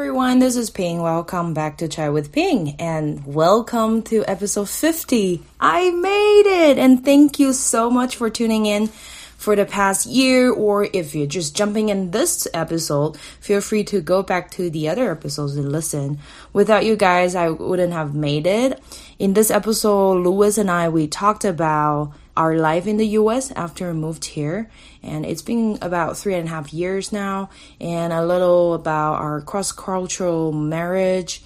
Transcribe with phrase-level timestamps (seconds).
[0.00, 1.02] everyone, this is Ping.
[1.02, 5.42] Welcome back to Chai with Ping and welcome to episode 50.
[5.60, 10.50] I made it and thank you so much for tuning in for the past year
[10.50, 14.88] or if you're just jumping in this episode, feel free to go back to the
[14.88, 16.18] other episodes and listen.
[16.54, 18.82] Without you guys, I wouldn't have made it.
[19.18, 23.92] In this episode, Louis and I we talked about our life in the US after
[23.92, 24.70] we moved here.
[25.02, 29.42] And it's been about three and a half years now, and a little about our
[29.42, 31.42] cross cultural marriage,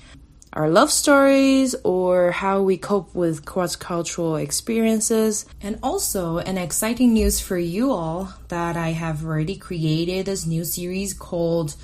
[0.53, 5.47] our love stories, or how we cope with cross cultural experiences.
[5.61, 10.63] And also, an exciting news for you all that I have already created this new
[10.63, 11.75] series called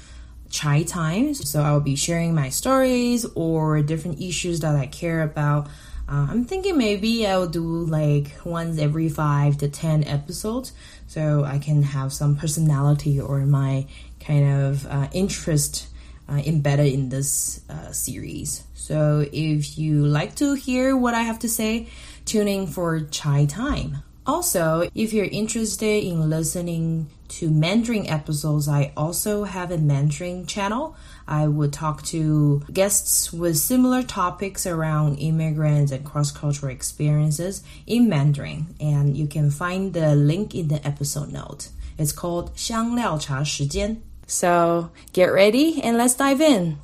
[0.51, 1.51] Chai Times.
[1.51, 5.67] So I'll be sharing my stories or different issues that I care about
[6.11, 10.73] uh, I'm thinking maybe I'll do like once every five to ten episodes
[11.07, 13.87] so I can have some personality or my
[14.19, 15.89] kind of uh, interest
[16.29, 18.65] uh, embedded in this uh, series.
[18.75, 21.89] So if you like to hear what I have to say,
[22.25, 24.03] tune in for Chai Time.
[24.27, 30.97] Also, if you're interested in listening to Mandarin episodes, I also have a Mandarin channel.
[31.28, 38.08] I would talk to guests with similar topics around immigrants and cross cultural experiences in
[38.08, 41.70] Mandarin, and you can find the link in the episode note.
[41.98, 44.02] It's called 香料茶时间.
[44.28, 46.78] So get ready and let's dive in.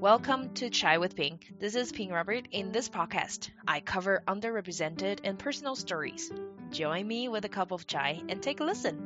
[0.00, 1.38] Welcome to Chai with Ping.
[1.60, 2.48] This is Ping Robert.
[2.50, 6.32] In this podcast, I cover underrepresented and personal stories.
[6.72, 8.98] Join me with a cup of chai and take a listen.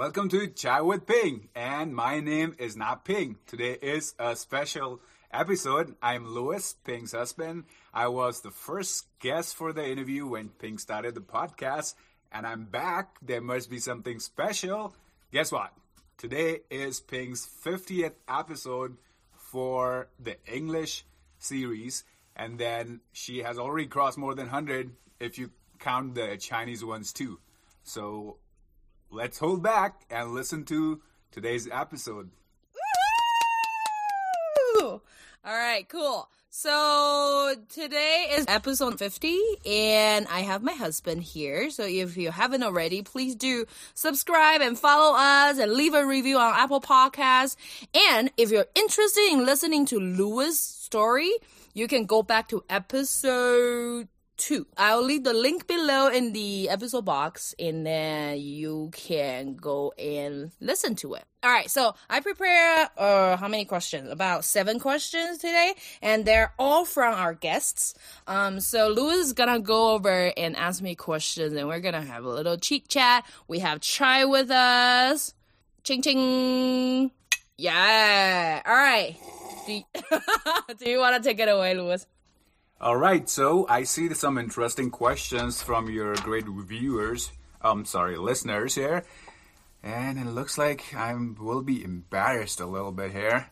[0.00, 3.36] Welcome to Chai with Ping, and my name is not Ping.
[3.46, 5.94] Today is a special episode.
[6.02, 7.64] I'm Louis, Ping's husband.
[7.92, 11.96] I was the first guest for the interview when Ping started the podcast,
[12.32, 13.18] and I'm back.
[13.20, 14.94] There must be something special.
[15.32, 15.74] Guess what?
[16.16, 18.96] Today is Ping's 50th episode
[19.36, 21.04] for the English
[21.38, 22.04] series,
[22.34, 27.12] and then she has already crossed more than 100 if you count the Chinese ones
[27.12, 27.38] too.
[27.82, 28.38] So
[29.10, 31.00] let's hold back and listen to
[31.30, 32.30] today's episode.
[34.74, 35.00] Woo!
[35.44, 36.28] All right, cool.
[36.52, 41.70] So today is episode 50 and I have my husband here.
[41.70, 46.38] So if you haven't already, please do subscribe and follow us and leave a review
[46.38, 47.56] on Apple Podcasts.
[47.94, 51.30] And if you're interested in listening to Louis' story,
[51.72, 54.08] you can go back to episode
[54.40, 54.66] two.
[54.76, 60.50] I'll leave the link below in the episode box and then you can go and
[60.60, 61.24] listen to it.
[61.42, 64.10] All right, so I prepare uh how many questions?
[64.10, 67.94] About seven questions today, and they're all from our guests.
[68.26, 72.24] Um, so Louis is gonna go over and ask me questions, and we're gonna have
[72.24, 73.24] a little chit chat.
[73.46, 75.34] We have chai with us.
[75.84, 77.10] Ching ching.
[77.56, 78.62] Yeah.
[78.66, 79.16] All right.
[79.66, 79.82] Do you,
[80.78, 82.06] do you want to take it away, Louis?
[82.82, 87.30] All right, so I see some interesting questions from your great viewers.
[87.60, 89.04] I'm sorry, listeners here.
[89.82, 93.50] And it looks like I will be embarrassed a little bit here.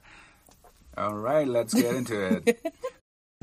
[0.97, 2.59] All right, let's get into it.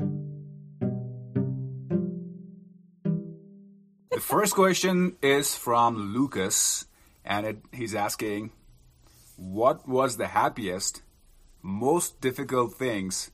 [4.10, 6.86] the first question is from Lucas,
[7.24, 8.50] and it, he's asking,
[9.36, 11.02] What was the happiest,
[11.62, 13.30] most difficult things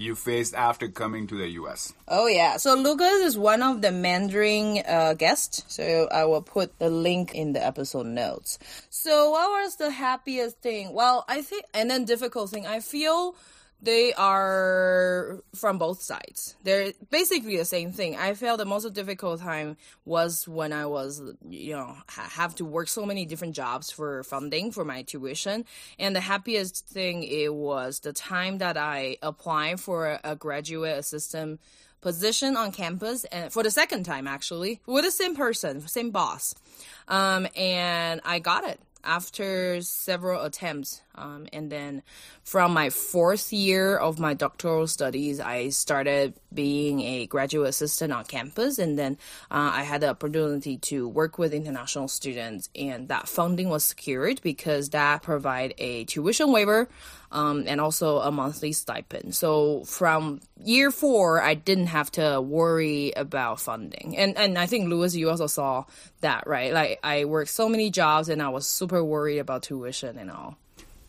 [0.00, 1.92] you faced after coming to the US?
[2.08, 2.56] Oh yeah.
[2.56, 5.64] So Lucas is one of the Mandarin uh, guests.
[5.68, 8.58] So I will put the link in the episode notes.
[8.88, 10.92] So what was the happiest thing?
[10.92, 12.66] Well, I think, and then difficult thing.
[12.66, 13.34] I feel
[13.82, 16.54] they are from both sides.
[16.64, 18.16] They're basically the same thing.
[18.16, 22.64] I felt the most difficult time was when I was, you know, ha- have to
[22.64, 25.64] work so many different jobs for funding for my tuition.
[25.98, 31.60] And the happiest thing it was the time that I applied for a graduate assistant
[32.00, 36.54] position on campus and for the second time actually with the same person, same boss.
[37.08, 41.02] Um, and I got it after several attempts.
[41.20, 42.02] Um, and then
[42.42, 48.24] from my fourth year of my doctoral studies, I started being a graduate assistant on
[48.24, 48.78] campus.
[48.78, 49.18] And then
[49.50, 54.40] uh, I had the opportunity to work with international students, and that funding was secured
[54.42, 56.88] because that provided a tuition waiver
[57.32, 59.34] um, and also a monthly stipend.
[59.34, 64.16] So from year four, I didn't have to worry about funding.
[64.16, 65.84] And and I think Louis, you also saw
[66.20, 66.72] that, right?
[66.72, 70.56] Like I worked so many jobs, and I was super worried about tuition and all.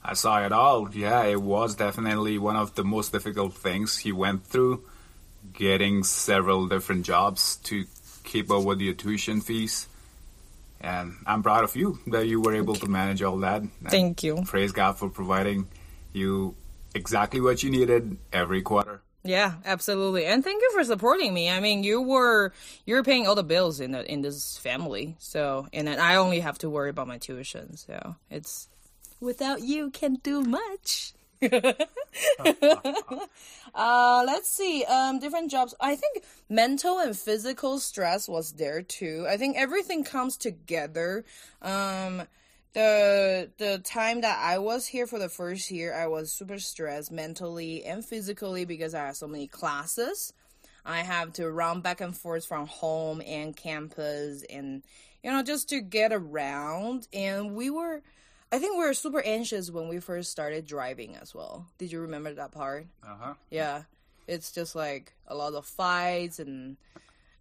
[0.04, 0.90] I saw it all.
[0.94, 4.84] Yeah, it was definitely one of the most difficult things he went through,
[5.54, 7.86] getting several different jobs to
[8.24, 9.88] keep up with your tuition fees.
[10.80, 13.62] And I'm proud of you that you were able to manage all that.
[13.88, 14.44] Thank you.
[14.46, 15.68] Praise God for providing
[16.14, 16.56] you
[16.96, 19.02] exactly what you needed every quarter.
[19.24, 20.26] Yeah, absolutely.
[20.26, 21.50] And thank you for supporting me.
[21.50, 22.54] I mean, you were
[22.86, 25.16] you're paying all the bills in the, in this family.
[25.20, 27.78] So, and then I only have to worry about my tuition.
[27.78, 28.68] So, it's
[29.22, 31.14] without you can't do much.
[31.42, 31.74] uh,
[34.28, 34.84] let's see.
[34.86, 35.74] Um, different jobs.
[35.80, 39.26] I think mental and physical stress was there too.
[39.28, 41.24] I think everything comes together.
[41.62, 42.24] Um,
[42.74, 47.12] the the time that I was here for the first year, I was super stressed
[47.12, 50.34] mentally and physically because I had so many classes.
[50.86, 54.84] I have to run back and forth from home and campus and
[55.24, 58.02] you know just to get around and we were
[58.52, 61.68] I think we were super anxious when we first started driving as well.
[61.78, 62.88] Did you remember that part?
[63.04, 63.34] Uh-huh.
[63.50, 63.84] Yeah.
[64.28, 66.78] It's just like a lot of fights and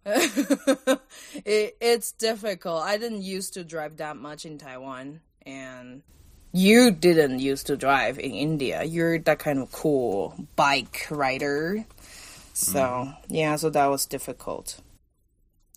[0.05, 2.83] it, it's difficult.
[2.83, 6.01] I didn't used to drive that much in Taiwan, and
[6.51, 8.83] you didn't used to drive in India.
[8.83, 11.85] You're that kind of cool bike rider.
[12.53, 14.81] So, yeah, so that was difficult.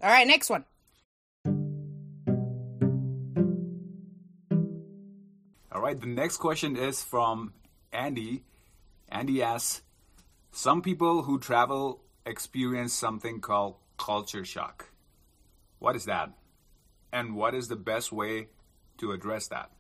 [0.02, 0.64] All right, next one.
[5.84, 7.52] Right, the next question is from
[7.92, 8.42] Andy.
[9.10, 9.82] Andy asks
[10.50, 14.88] Some people who travel experience something called culture shock.
[15.78, 16.30] What is that?
[17.12, 18.48] And what is the best way
[18.98, 19.70] to address that?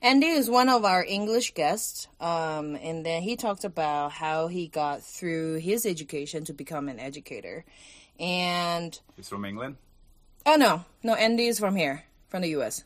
[0.00, 4.68] Andy is one of our English guests, um, and then he talked about how he
[4.68, 7.66] got through his education to become an educator.
[8.18, 9.76] And He's from England.
[10.46, 12.84] oh no, no, Andy is from here, from the U.S.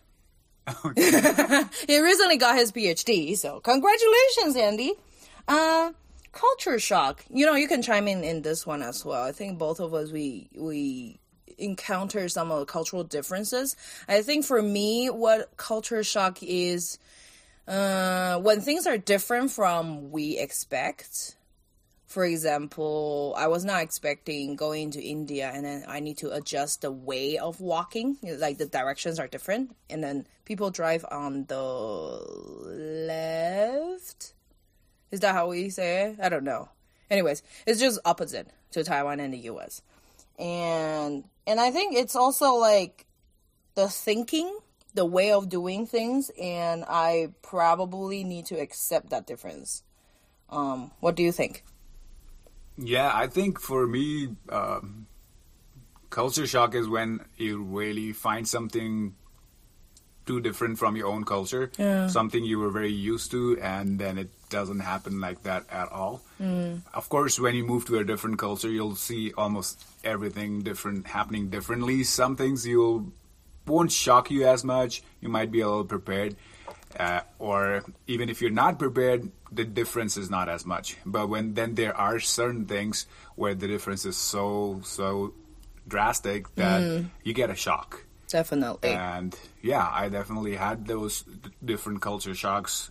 [0.97, 4.93] he recently got his PhD, so congratulations, Andy.
[5.49, 5.93] Uh,
[6.33, 7.25] culture shock.
[7.31, 9.23] You know, you can chime in in this one as well.
[9.23, 11.19] I think both of us we we
[11.59, 13.77] encounter some of the cultural differences.
[14.09, 16.99] I think for me, what culture shock is
[17.69, 21.37] uh, when things are different from we expect.
[22.13, 26.83] For example, I was not expecting going to India and then I need to adjust
[26.83, 28.19] the way of walking.
[28.23, 29.75] Like the directions are different.
[29.89, 31.63] And then people drive on the
[33.09, 34.35] left.
[35.11, 36.19] Is that how we say it?
[36.23, 36.69] I don't know.
[37.11, 39.81] Anyways, it's just opposite to Taiwan and the US.
[40.39, 43.07] And and I think it's also like
[43.75, 44.55] the thinking,
[44.93, 49.83] the way of doing things, and I probably need to accept that difference.
[50.51, 51.65] Um, what do you think?
[52.83, 55.07] Yeah, I think for me, um,
[56.11, 59.15] culture shock is when you really find something
[60.27, 62.07] too different from your own culture, Yeah.
[62.07, 66.23] something you were very used to, and then it doesn't happen like that at all.
[66.95, 71.49] Of course, when you move to a different culture, you'll see almost everything different happening
[71.51, 72.05] differently.
[72.05, 73.13] Some things you'll
[73.67, 75.03] won't shock you as much.
[75.21, 76.37] You might be a little prepared,
[76.99, 80.97] uh, or even if you're not prepared, the difference is not as much.
[81.05, 83.07] But when then there are certain things
[83.37, 85.35] where the difference is so so
[85.89, 88.05] drastic that you get a shock.
[88.29, 88.91] Definitely.
[88.91, 92.91] And yeah, I definitely had those d- different culture shocks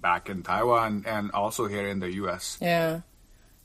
[0.00, 2.56] back in Taiwan and also here in the U.S.
[2.62, 3.00] Yeah.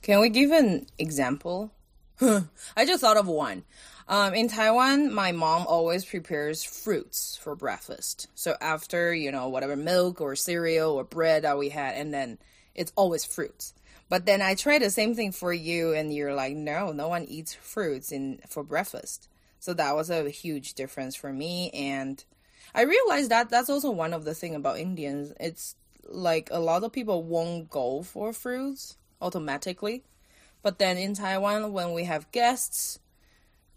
[0.02, 1.72] Can we give an example?
[2.22, 3.64] I just thought of one.
[4.08, 8.28] Um, in Taiwan, my mom always prepares fruits for breakfast.
[8.36, 12.38] So after, you know, whatever milk or cereal or bread that we had, and then
[12.76, 13.74] it's always fruits.
[14.08, 17.26] But then I try the same thing for you, and you're like, no, no one
[17.26, 19.28] eats fruits in for breakfast.
[19.60, 22.24] So that was a huge difference for me, and
[22.76, 25.34] I realized that that's also one of the thing about Indians.
[25.40, 25.76] It's
[26.08, 30.04] like a lot of people won't go for fruits automatically.
[30.62, 33.00] But then in Taiwan, when we have guests,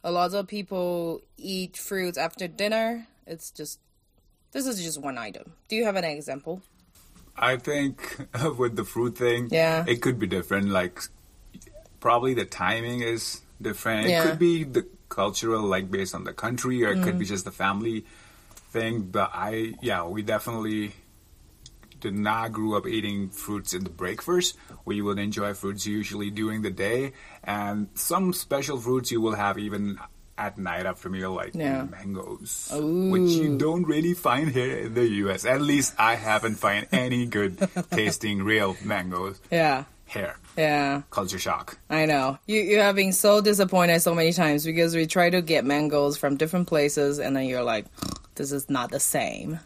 [0.04, 3.06] a lot of people eat fruits after dinner.
[3.26, 3.78] It's just,
[4.52, 5.52] this is just one item.
[5.68, 6.62] Do you have an example?
[7.36, 8.18] I think
[8.58, 9.84] with the fruit thing, Yeah.
[9.86, 10.70] it could be different.
[10.70, 11.00] Like
[12.00, 14.08] probably the timing is different.
[14.08, 14.22] Yeah.
[14.24, 17.28] It could be the cultural, like based on the country, or it could be Mm.
[17.28, 18.04] just the family
[18.72, 19.02] thing.
[19.02, 20.92] But I, yeah, we definitely
[22.00, 24.56] did not grew up eating fruits in the breakfast.
[24.84, 27.12] We would enjoy fruits usually during the day,
[27.44, 29.98] and some special fruits you will have even
[30.36, 31.82] at night after meal, like Yeah.
[31.90, 35.44] mangoes, which you don't really find here in the U.S.
[35.44, 37.58] At least I haven't find any good
[37.90, 39.84] tasting real mangoes Yeah.
[40.06, 40.36] here.
[40.56, 41.02] Yeah.
[41.10, 41.78] Culture shock.
[41.90, 42.38] I know.
[42.46, 46.16] You you have been so disappointed so many times because we try to get mangoes
[46.16, 47.86] from different places and then you're like,
[48.36, 49.58] this is not the same.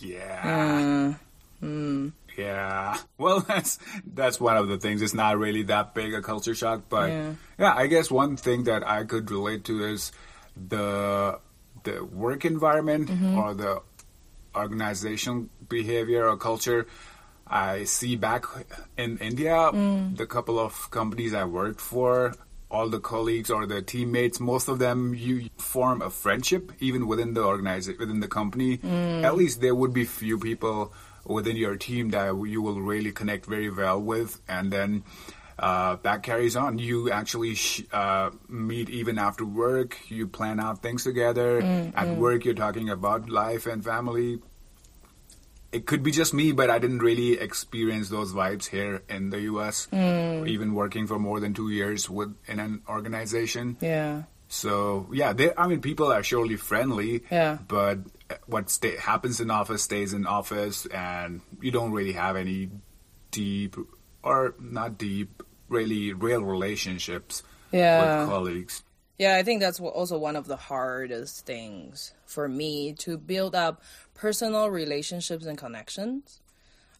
[0.00, 0.42] Yeah.
[0.44, 1.16] Mm.
[1.62, 2.12] Mm.
[2.36, 2.98] Yeah.
[3.18, 5.02] Well, that's that's one of the things.
[5.02, 7.32] It's not really that big a culture shock, but Yeah.
[7.58, 10.12] yeah, I guess one thing that I could relate to is
[10.54, 11.40] the
[11.82, 13.38] the work environment mm-hmm.
[13.38, 13.82] or the
[14.54, 16.86] organization behavior or culture.
[17.46, 18.44] I see back
[18.96, 20.16] in India, mm.
[20.16, 22.34] the couple of companies I worked for,
[22.70, 27.32] all the colleagues or the teammates, most of them you form a friendship even within
[27.32, 28.78] the organization, within the company.
[28.78, 29.24] Mm.
[29.24, 30.92] At least there would be few people
[31.28, 35.04] within your team that you will really connect very well with, and then
[35.58, 36.78] uh, that carries on.
[36.78, 39.98] You actually sh- uh, meet even after work.
[40.08, 41.60] You plan out things together.
[41.94, 44.40] At work, you're talking about life and family.
[45.70, 49.40] It could be just me, but I didn't really experience those vibes here in the
[49.52, 49.86] U.S.
[49.92, 53.76] Even working for more than two years with in an organization.
[53.80, 54.22] Yeah.
[54.48, 57.22] So yeah, they, I mean, people are surely friendly.
[57.30, 57.58] Yeah.
[57.68, 57.98] But
[58.46, 62.70] what sta happens in office stays in office, and you don't really have any
[63.30, 63.76] deep
[64.22, 67.42] or not deep, really real relationships
[67.72, 68.20] Yeah.
[68.20, 68.82] with colleagues.
[69.18, 73.82] Yeah, I think that's also one of the hardest things for me to build up
[74.14, 76.40] personal relationships and connections.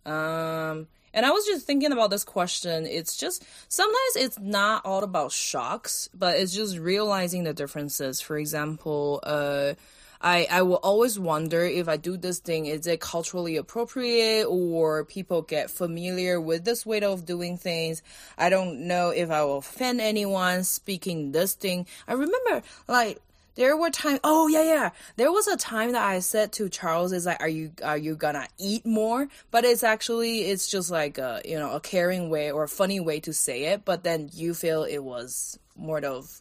[0.04, 2.87] Um, and I was just thinking about this question.
[2.87, 8.20] It's just sometimes it's not all about shocks, but it's just realizing the differences.
[8.20, 9.75] For example, uh,
[10.20, 15.04] I I will always wonder if I do this thing, is it culturally appropriate or
[15.04, 18.02] people get familiar with this way of doing things?
[18.37, 21.87] I don't know if I will offend anyone speaking this thing.
[22.06, 23.20] I remember like
[23.58, 27.12] there were times oh yeah yeah there was a time that i said to charles
[27.12, 31.18] is like are you are you gonna eat more but it's actually it's just like
[31.18, 34.30] a you know a caring way or a funny way to say it but then
[34.32, 36.40] you feel it was more of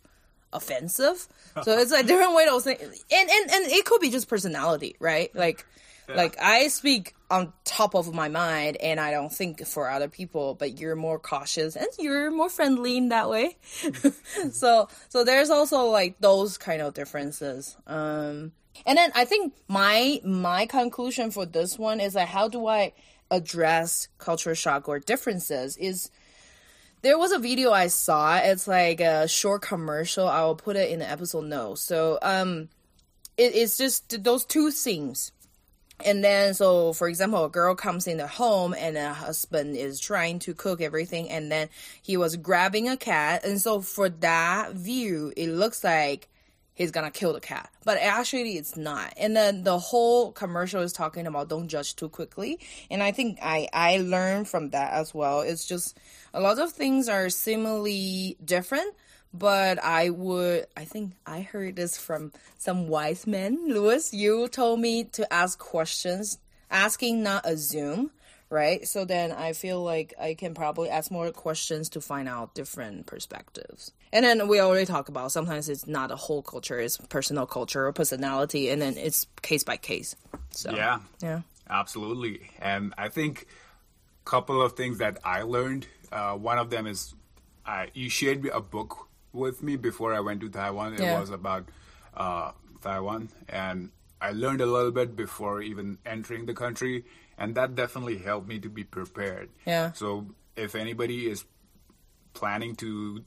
[0.57, 1.27] offensive.
[1.63, 4.95] So it's a different way to say and and, and it could be just personality
[4.99, 5.33] right?
[5.35, 5.65] Like
[6.15, 10.55] like i speak on top of my mind and i don't think for other people
[10.55, 13.57] but you're more cautious and you're more friendly in that way.
[14.51, 17.75] So so there's also like those kind of differences.
[17.87, 18.53] Um
[18.85, 22.93] and then i think my my conclusion for this one is like how do i
[23.31, 26.09] address culture shock or differences is
[27.07, 28.35] there was a video I saw.
[28.35, 30.27] It's like a short commercial.
[30.27, 31.79] I will put it in the episode notes.
[31.79, 32.67] So um,
[33.37, 35.31] it, it's just those two things.
[36.03, 40.01] And then, so for example, a girl comes in the home and a husband is
[40.01, 41.69] trying to cook everything, and then
[42.01, 43.45] he was grabbing a cat.
[43.45, 46.27] And so, for that view, it looks like
[46.77, 49.11] he's gonna kill the cat, but actually it's not.
[49.17, 52.59] And then the whole commercial is talking about don't judge too quickly.
[52.91, 55.41] And I think I I learned from that as well.
[55.41, 55.97] It's just
[56.33, 58.93] a lot of things are similarly different,
[59.33, 63.67] but I would, I think I heard this from some wise men.
[63.67, 66.37] Louis, you told me to ask questions,
[66.69, 68.11] asking, not assume,
[68.51, 68.87] right?
[68.87, 73.07] So then I feel like I can probably ask more questions to find out different
[73.07, 73.91] perspectives.
[74.13, 77.87] And then we already talk about sometimes it's not a whole culture, it's personal culture
[77.87, 80.15] or personality, and then it's case by case.
[80.51, 80.99] So Yeah.
[81.21, 82.49] yeah, Absolutely.
[82.59, 83.47] And I think
[84.25, 85.87] a couple of things that I learned.
[86.11, 87.13] Uh, one of them is
[87.65, 90.93] I, you shared a book with me before I went to Taiwan.
[90.93, 91.19] It Yeah.
[91.19, 91.67] was about
[92.15, 93.29] uh, Taiwan.
[93.49, 97.03] And I learned a little bit before even entering the country.
[97.37, 99.49] And that definitely helped me to be prepared.
[99.65, 99.91] Yeah.
[99.91, 101.43] So if anybody is
[102.33, 103.23] planning to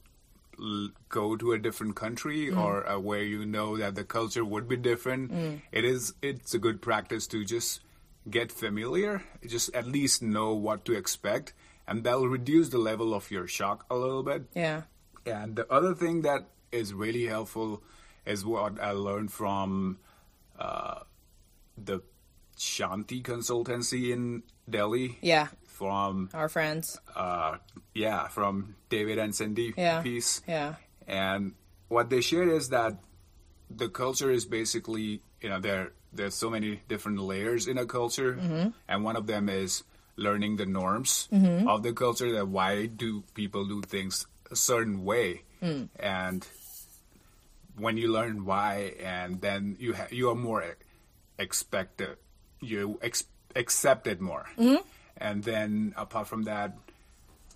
[1.09, 2.57] go to a different country Mm.
[2.57, 5.61] or uh, where you know that the culture would be different, Mm.
[5.71, 7.81] it is it's a good practice to just
[8.29, 11.53] get familiar, just at least know what to expect,
[11.87, 14.43] and that'll reduce the level of your shock a little bit.
[14.55, 14.83] yeah,
[15.25, 17.81] And the other thing that is really helpful
[18.25, 19.97] is what I learned from
[20.59, 20.99] uh,
[21.77, 22.01] the
[22.57, 25.17] Shanti consultancy in Delhi.
[25.21, 25.47] yeah.
[25.81, 27.57] From Our friends, uh,
[27.95, 30.05] yeah, from David and Cindy Yeah.
[30.05, 30.45] piece.
[30.47, 30.75] yeah,
[31.07, 31.57] And
[31.89, 33.01] what they shared is that
[33.67, 38.35] the culture is basically, you know, there there's so many different layers in a culture,
[38.35, 38.69] mm-hmm.
[38.87, 39.81] and one of them is
[40.17, 41.65] learning the norms mm-hmm.
[41.67, 42.31] of the culture.
[42.31, 45.89] That why do people do things a certain way, mm.
[45.97, 46.45] and
[47.73, 50.77] when you learn why, and then you ha- you are more
[51.39, 52.17] expected,
[52.59, 54.83] you ex- accept it more, mm-hmm.
[55.21, 56.75] And then apart from that,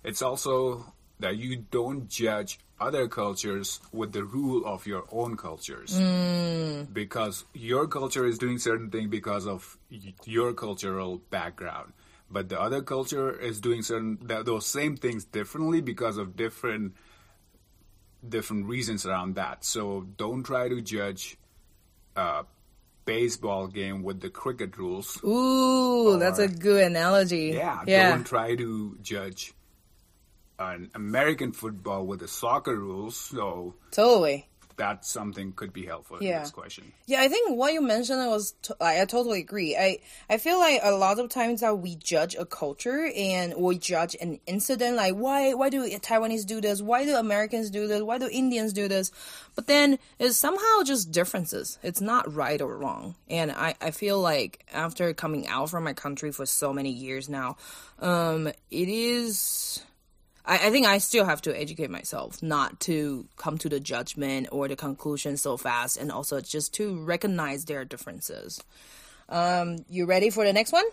[0.04, 5.98] it's also that you don't judge other cultures with the rule of your own cultures.
[5.98, 6.92] Mm.
[6.92, 9.76] Because your culture is doing certain thing because of
[10.24, 11.92] your cultural background.
[12.30, 16.94] But the other culture is doing certain th- those same things differently because of different
[18.28, 19.64] different reasons around that.
[19.64, 21.38] So don't try to judge
[22.16, 22.44] a
[23.06, 27.52] baseball game with the cricket rules Ooh, that's a good analogy.
[27.54, 29.54] yeah, yeah, don't try to judge
[30.58, 33.16] an American football with the soccer rules.
[33.16, 34.48] So totally.
[34.76, 36.40] That something could be helpful in Yeah.
[36.40, 36.92] this question.
[37.06, 39.76] Yeah, I think what you mentioned was t- I, I totally agree.
[39.76, 43.78] I I feel like a lot of times that we judge a culture and we
[43.78, 46.82] judge an incident like why why do Taiwanese do this?
[46.82, 48.02] Why do Americans do this?
[48.02, 49.10] Why do Indians do this?
[49.54, 51.78] But then it's somehow just differences.
[51.82, 53.14] It's not right or wrong.
[53.30, 57.28] And I I feel like after coming out from my country for so many years
[57.30, 57.56] now,
[57.98, 59.82] um, it is.
[60.46, 64.48] I, I think I still have to educate myself not to come to the judgment
[64.52, 68.62] or the conclusion so fast, and also just to recognize their differences.
[69.28, 70.84] Um, you ready for the next one?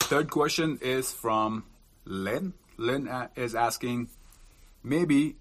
[0.00, 1.64] Third question is from
[2.04, 2.52] Lynn.
[2.76, 4.08] Lynn is asking
[4.82, 5.36] maybe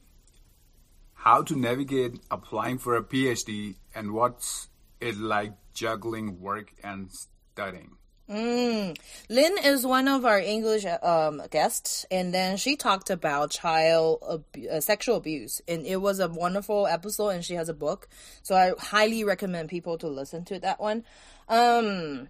[1.15, 4.69] how to navigate applying for a PhD and what's
[5.01, 7.98] it like juggling work and studying.
[8.29, 14.65] Lynn is one of our English um, guests, and then she talked about child ab-
[14.71, 17.29] uh, sexual abuse, and it was a wonderful episode.
[17.29, 18.07] And she has a book,
[18.43, 21.05] so I highly recommend people to listen to that one.
[21.47, 22.29] Um,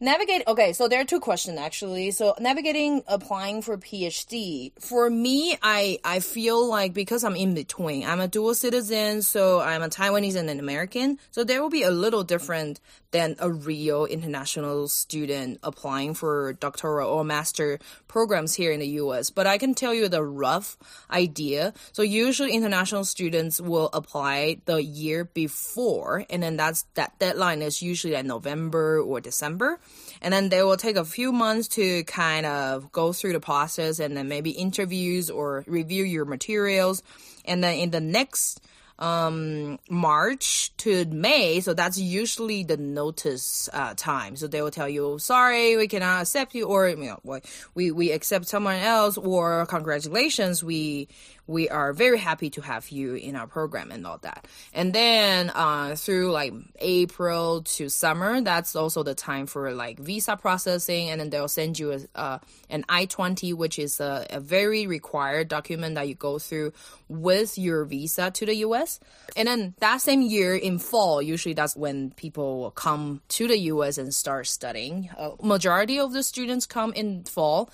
[0.00, 0.42] navigate.
[0.48, 2.10] Okay, so there are two questions actually.
[2.10, 8.06] So navigating applying for PhD for me, I I feel like because I'm in between,
[8.06, 11.18] I'm a dual citizen, so I'm a Taiwanese and an American.
[11.30, 12.80] So there will be a little different
[13.12, 19.30] than a real international student applying for doctoral or master programs here in the US.
[19.30, 20.76] But I can tell you the rough
[21.10, 21.72] idea.
[21.92, 27.82] So usually international students will apply the year before, and then that's that deadline is
[27.82, 29.78] usually like November or December.
[30.22, 33.98] And then they will take a few months to kind of go through the process
[33.98, 37.02] and then maybe interviews or review your materials.
[37.44, 38.60] And then in the next
[38.98, 44.36] um March to May, so that's usually the notice uh, time.
[44.36, 47.40] So they will tell you, sorry, we cannot accept you, or you know,
[47.74, 51.08] we we accept someone else, or congratulations, we
[51.50, 54.46] we are very happy to have you in our program and all that.
[54.72, 60.36] And then uh, through like April to summer, that's also the time for like visa
[60.36, 62.38] processing, and then they'll send you a, uh,
[62.70, 66.72] an I twenty, which is a, a very required document that you go through
[67.08, 69.00] with your visa to the U.S.
[69.36, 73.58] And then that same year in fall, usually that's when people will come to the
[73.74, 73.98] U.S.
[73.98, 75.10] and start studying.
[75.18, 77.70] Uh, majority of the students come in fall.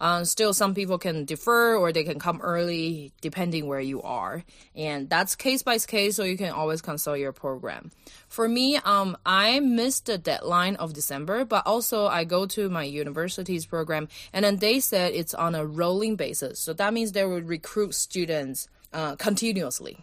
[0.00, 4.44] Um, still, some people can defer or they can come early depending where you are,
[4.74, 6.16] and that's case by case.
[6.16, 7.90] So you can always consult your program.
[8.28, 12.84] For me, um, I missed the deadline of December, but also I go to my
[12.84, 16.58] university's program, and then they said it's on a rolling basis.
[16.58, 19.98] So that means they will recruit students uh, continuously.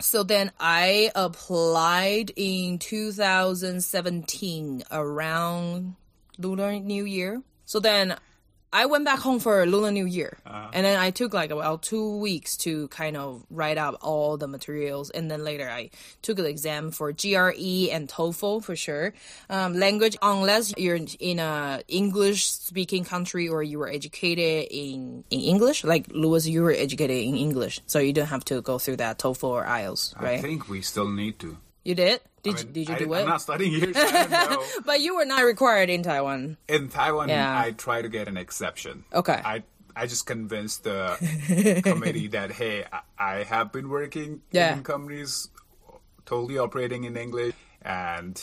[0.00, 5.94] So then I applied in 2017 around
[6.38, 7.42] Lunar New Year.
[7.66, 8.16] So then
[8.72, 10.38] I went back home for Lunar New Year.
[10.72, 14.48] And then I took like about two weeks to kind of write out all the
[14.48, 15.10] materials.
[15.10, 15.90] And then later I
[16.22, 19.12] took an exam for GRE and TOEFL for sure.
[19.50, 25.40] Um, language, unless you're in a English speaking country or you were educated in, in
[25.40, 27.80] English, like Louis, you were educated in English.
[27.86, 30.38] So you don't have to go through that TOEFL or IELTS, right?
[30.38, 31.58] I think we still need to.
[31.84, 32.20] You did?
[32.42, 33.20] Did, I you, did you I, do it?
[33.20, 34.62] I'm not studying here, so I don't know.
[34.84, 36.56] But you were not required in Taiwan.
[36.68, 37.58] In Taiwan, Yeah.
[37.58, 39.04] I try to get an exception.
[39.12, 39.40] Okay.
[39.44, 39.62] I
[39.94, 41.16] I just convinced the
[41.84, 44.74] committee that hey, I, I have been working Yeah.
[44.74, 45.48] in companies
[46.26, 48.40] totally operating in English, and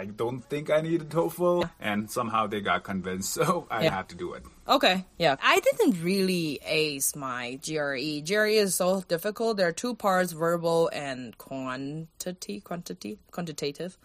[0.00, 1.70] I don't think I need a TOEFL.
[1.80, 3.90] And somehow they got convinced, so I Yeah.
[3.94, 4.42] have to do it.
[4.66, 5.36] Okay, yeah.
[5.42, 8.20] I didn't really ace my GRE.
[8.26, 9.56] GRE is so difficult.
[9.58, 13.98] There are two parts, verbal and quantity, quantity, quantitative.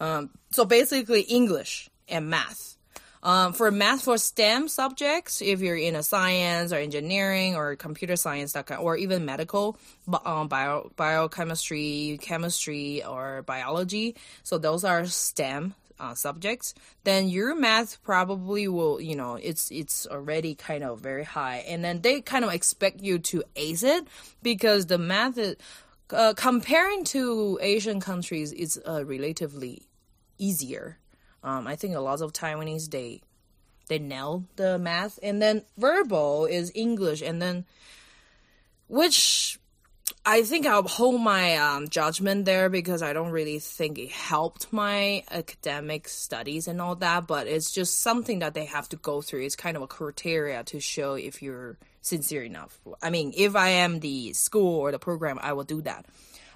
[0.00, 2.76] Um, so basically English and math.
[3.24, 8.16] Um, for math for STEM subjects, if you're in a science or engineering or computer
[8.16, 9.78] science, or even medical,
[10.24, 18.02] um, bio, biochemistry, chemistry, or biology, so those are STEM uh, subjects, then your math
[18.02, 22.44] probably will, you know, it's it's already kind of very high, and then they kind
[22.44, 24.04] of expect you to ace it
[24.42, 25.54] because the math is
[26.10, 29.82] uh, comparing to Asian countries, is uh, relatively
[30.38, 30.98] easier.
[31.44, 33.20] Um, I think a lot of Taiwanese they
[33.88, 37.64] they nail the math, and then verbal is English, and then
[38.88, 39.58] which
[40.24, 44.72] I think I'll hold my um, judgment there because I don't really think it helped
[44.72, 47.26] my academic studies and all that.
[47.26, 49.42] But it's just something that they have to go through.
[49.42, 52.78] It's kind of a criteria to show if you're sincere enough.
[53.02, 56.06] I mean, if I am the school or the program, I will do that.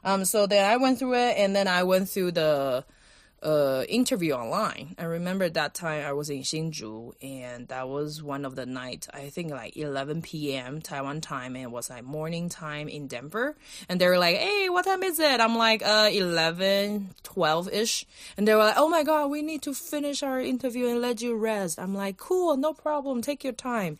[0.04, 2.84] Um, so then I went through it, and then I went through the
[3.42, 4.94] uh, interview online.
[4.98, 9.06] I remember that time I was in Hsinchu, and that was one of the night.
[9.12, 10.80] I think like 11 p.m.
[10.80, 13.56] Taiwan time, and it was like morning time in Denver.
[13.88, 18.06] And they were like, "Hey, what time is it?" I'm like, "Uh, 11, 12 ish."
[18.36, 21.20] And they were like, "Oh my god, we need to finish our interview and let
[21.20, 23.22] you rest." I'm like, "Cool, no problem.
[23.22, 23.98] Take your time."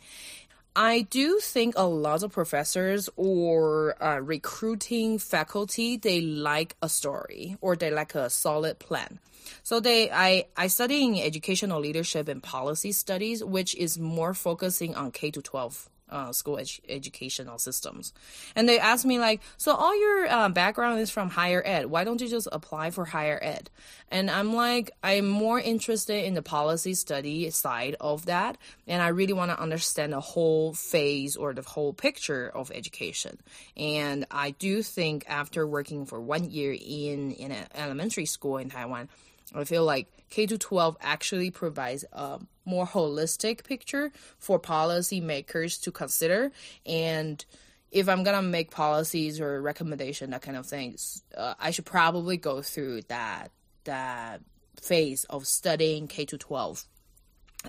[0.79, 7.57] I do think a lot of professors or uh, recruiting faculty they like a story
[7.61, 9.17] or they like a solid plan.
[9.63, 14.93] So they I I study in educational leadership and policy studies, which is more focusing
[14.93, 18.13] on K to twelve uh, school ed- educational systems.
[18.55, 21.87] And they asked me like, so all your uh, background is from higher ed.
[21.87, 23.69] Why don't you just apply for higher ed?
[24.09, 29.09] And I'm like, I'm more interested in the policy study side of that, and I
[29.09, 33.37] really want to understand the whole phase or the whole picture of education.
[33.75, 38.69] And I do think after working for one year in in an elementary school in
[38.69, 39.09] Taiwan.
[39.53, 45.91] I feel like K to 12 actually provides a more holistic picture for policymakers to
[45.91, 46.51] consider.
[46.85, 47.43] And
[47.91, 52.37] if I'm gonna make policies or recommendation, that kind of things, uh, I should probably
[52.37, 53.51] go through that
[53.85, 54.41] that
[54.81, 56.83] phase of studying K to 12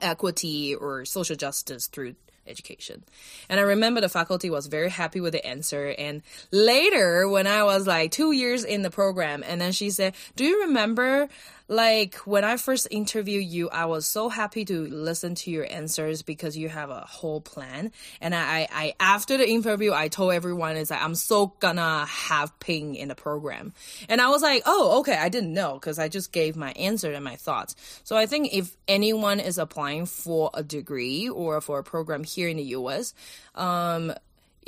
[0.02, 3.04] equity or social justice through education.
[3.48, 5.94] And I remember the faculty was very happy with the answer.
[5.96, 10.14] And later, when I was like two years in the program, and then she said,
[10.34, 11.28] Do you remember
[11.68, 16.22] like when I first interviewed you, I was so happy to listen to your answers
[16.22, 17.92] because you have a whole plan.
[18.22, 22.58] And I, I after the interview, I told everyone is like I'm so gonna have
[22.58, 23.74] Ping in the program.
[24.08, 27.12] And I was like, oh, okay, I didn't know because I just gave my answer
[27.12, 27.76] and my thoughts.
[28.02, 32.48] So I think if anyone is applying for a degree or for a program here
[32.48, 33.12] in the U.S.
[33.54, 34.14] Um,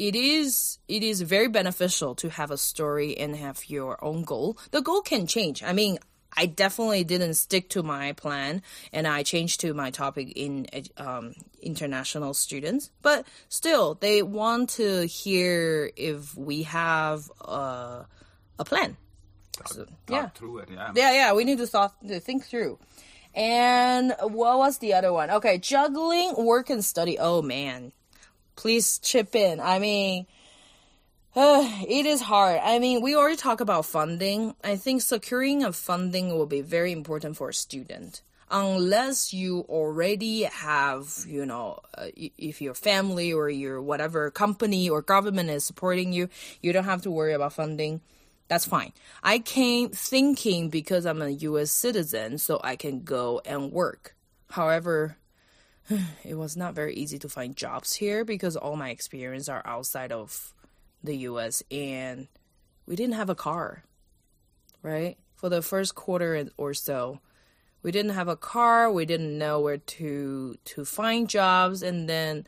[0.00, 4.56] it is it is very beneficial to have a story and have your own goal.
[4.70, 5.62] The goal can change.
[5.62, 5.98] I mean,
[6.36, 8.62] I definitely didn't stick to my plan
[8.92, 10.66] and I changed to my topic in
[10.96, 12.90] um, international students.
[13.02, 18.04] But still, they want to hear if we have uh,
[18.58, 18.96] a plan.
[19.66, 20.28] So, yeah.
[20.30, 20.92] through it, yeah.
[20.94, 22.78] Yeah, yeah, we need to, thought, to think through.
[23.34, 25.30] And what was the other one?
[25.30, 27.18] Okay, juggling work and study.
[27.18, 27.92] Oh man,
[28.56, 29.60] please chip in.
[29.60, 30.26] I mean,
[31.36, 32.60] it is hard.
[32.64, 34.56] I mean, we already talked about funding.
[34.64, 38.22] I think securing a funding will be very important for a student.
[38.50, 45.02] Unless you already have, you know, uh, if your family or your whatever company or
[45.02, 46.28] government is supporting you,
[46.60, 48.00] you don't have to worry about funding.
[48.48, 48.92] That's fine.
[49.22, 54.16] I came thinking because I'm a US citizen, so I can go and work.
[54.50, 55.16] However,
[56.24, 60.10] it was not very easy to find jobs here because all my experience are outside
[60.10, 60.52] of
[61.02, 62.28] the US and
[62.86, 63.84] we didn't have a car,
[64.82, 65.16] right?
[65.36, 67.20] For the first quarter or so,
[67.82, 72.46] we didn't have a car, we didn't know where to to find jobs and then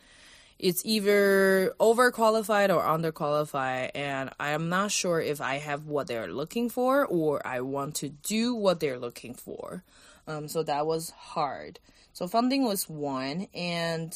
[0.59, 6.33] it's either overqualified or underqualified and I am not sure if I have what they're
[6.33, 9.83] looking for or I want to do what they're looking for.
[10.29, 11.81] Um, so that was hard.
[12.13, 14.15] So funding was one and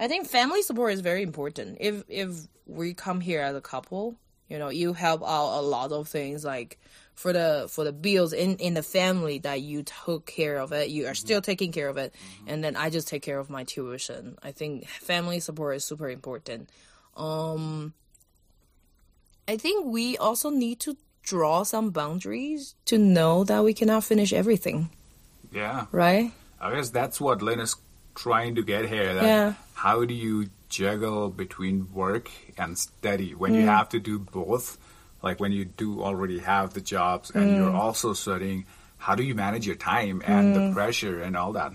[0.00, 1.76] I think family support is very important.
[1.78, 2.30] If if
[2.66, 4.16] we come here as a couple,
[4.48, 6.78] you know, you help out a lot of things like
[7.20, 10.88] for the for the bills in in the family that you took care of it
[10.88, 11.26] you are mm-hmm.
[11.26, 12.48] still taking care of it mm-hmm.
[12.48, 16.08] and then i just take care of my tuition i think family support is super
[16.08, 16.70] important
[17.18, 17.92] um
[19.46, 24.32] i think we also need to draw some boundaries to know that we cannot finish
[24.32, 24.88] everything
[25.52, 27.76] yeah right i guess that's what lynn is
[28.20, 29.54] trying to get here that yeah.
[29.72, 33.60] how do you juggle between work and study when mm.
[33.60, 34.76] you have to do both
[35.22, 37.56] like when you do already have the jobs and mm.
[37.56, 38.66] you're also studying
[38.98, 40.68] how do you manage your time and mm.
[40.68, 41.72] the pressure and all that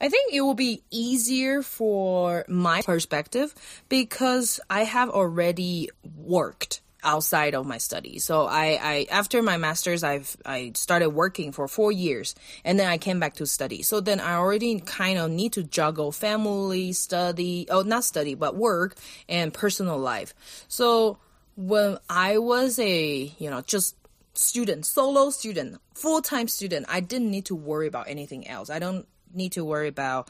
[0.00, 3.54] I think it will be easier for my perspective
[3.88, 8.24] because I have already worked outside of my studies.
[8.24, 12.88] So I, I after my masters I've I started working for four years and then
[12.88, 13.82] I came back to study.
[13.82, 18.56] So then I already kind of need to juggle family, study oh not study, but
[18.56, 18.96] work
[19.28, 20.34] and personal life.
[20.68, 21.18] So
[21.56, 23.96] when I was a, you know, just
[24.34, 28.70] student, solo student, full time student, I didn't need to worry about anything else.
[28.70, 30.28] I don't need to worry about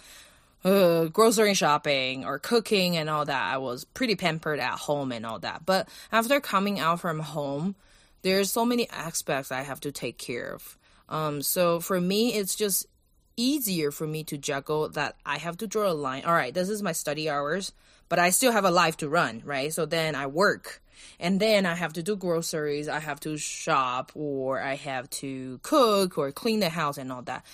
[0.64, 3.54] uh, grocery shopping or cooking and all that.
[3.54, 5.66] I was pretty pampered at home and all that.
[5.66, 7.74] But after coming out from home,
[8.22, 10.78] there's so many aspects I have to take care of.
[11.08, 12.86] Um, so for me, it's just
[13.36, 16.24] easier for me to juggle that I have to draw a line.
[16.24, 17.72] All right, this is my study hours,
[18.08, 19.72] but I still have a life to run, right?
[19.72, 20.80] So then I work
[21.18, 25.58] And then I have to do groceries, I have to shop, or I have to
[25.62, 27.44] cook or clean the house and all that.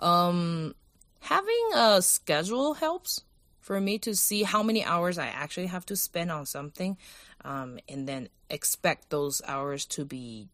[0.00, 0.74] Um,
[1.20, 3.22] having a schedule helps
[3.60, 6.96] for me to see how many hours I actually have to spend on something,
[7.44, 10.48] um, and then expect those hours to be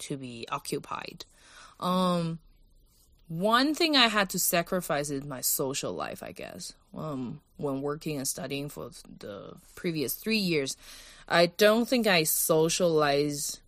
[0.00, 1.24] to be occupied.
[1.80, 2.38] Um,
[3.28, 6.74] one thing I had to sacrifice is my social life, I guess.
[6.96, 10.76] Um, when working and studying for the previous three years,
[11.28, 13.60] I don't think I socialize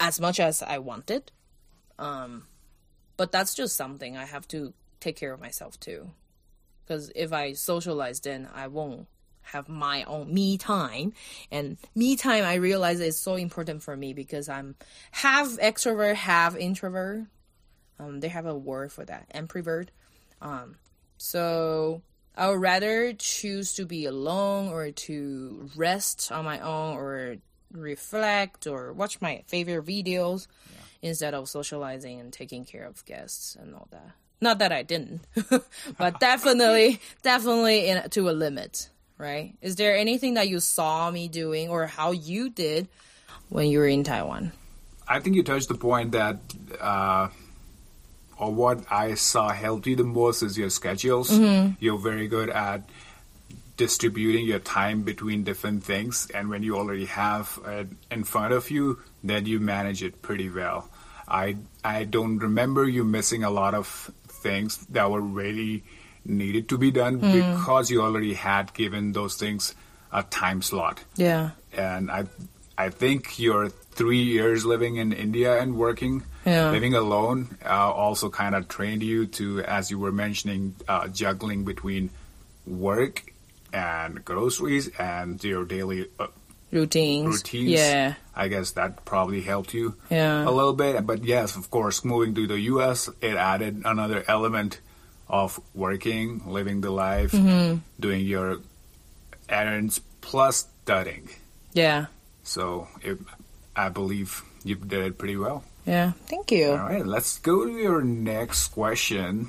[0.00, 1.30] as much as I wanted.
[1.98, 2.46] Um,
[3.16, 6.10] but that's just something I have to take care of myself too.
[6.84, 9.06] Because if I socialize, then I won't
[9.42, 11.12] have my own me time.
[11.50, 14.76] And me time, I realize is so important for me because I'm
[15.10, 17.26] half extrovert, half introvert.
[17.98, 19.88] Um, they have a word for that, ambivert.
[20.40, 20.76] Um,
[21.18, 22.02] so
[22.36, 27.36] I would rather choose to be alone or to rest on my own or
[27.72, 31.08] reflect or watch my favorite videos yeah.
[31.10, 34.12] instead of socializing and taking care of guests and all that.
[34.42, 35.20] Not that I didn't,
[35.98, 39.54] but definitely, definitely in, to a limit, right?
[39.62, 42.88] Is there anything that you saw me doing or how you did
[43.50, 44.50] when you were in Taiwan?
[45.06, 46.38] I think you touched the point that
[46.80, 47.28] uh,
[48.36, 51.30] or what I saw helped you the most is your schedules.
[51.30, 51.74] Mm-hmm.
[51.78, 52.82] You're very good at
[53.76, 58.72] distributing your time between different things, and when you already have it in front of
[58.72, 60.88] you, then you manage it pretty well.
[61.28, 64.10] I I don't remember you missing a lot of
[64.42, 65.84] things that were really
[66.24, 67.32] needed to be done mm.
[67.32, 69.74] because you already had given those things
[70.12, 71.02] a time slot.
[71.16, 71.50] Yeah.
[71.72, 72.26] And I
[72.76, 76.70] I think your three years living in India and working yeah.
[76.70, 81.64] living alone uh, also kind of trained you to, as you were mentioning, uh, juggling
[81.64, 82.10] between
[82.66, 83.32] work
[83.72, 86.26] and groceries and your daily uh,
[86.72, 87.36] routines.
[87.36, 87.70] Routines.
[87.70, 88.14] Yeah.
[88.34, 90.48] I guess that probably helped you yeah.
[90.48, 91.06] a little bit.
[91.06, 94.80] But yes, of course, moving to the U.S., it added another element
[95.28, 97.78] of working, living the life, mm-hmm.
[98.00, 98.58] doing your
[99.48, 101.28] errands plus studying.
[101.72, 102.06] Yeah.
[102.42, 103.18] So it,
[103.76, 105.64] I believe you did it pretty well.
[105.86, 106.70] Yeah, thank you.
[106.70, 109.48] All right, let's go to your next question.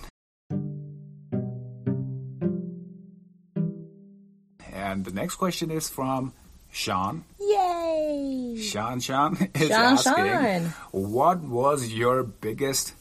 [4.74, 6.34] And the next question is from
[6.74, 7.24] Sean.
[7.40, 8.58] Yay!
[8.60, 10.74] Sean Sean is Sean, asking, Sean.
[10.92, 12.96] what was your biggest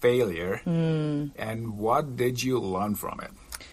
[0.00, 1.30] failure mm.
[1.36, 3.30] and what did you learn from it?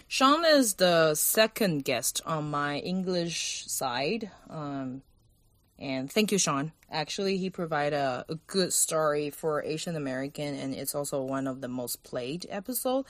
[0.10, 4.30] Sean is the second guest on my English side.
[4.50, 5.04] Um,
[5.78, 6.74] and thank you, Sean.
[6.92, 11.62] Actually, he provided a, a good story for Asian American, and it's also one of
[11.62, 13.06] the most played episode.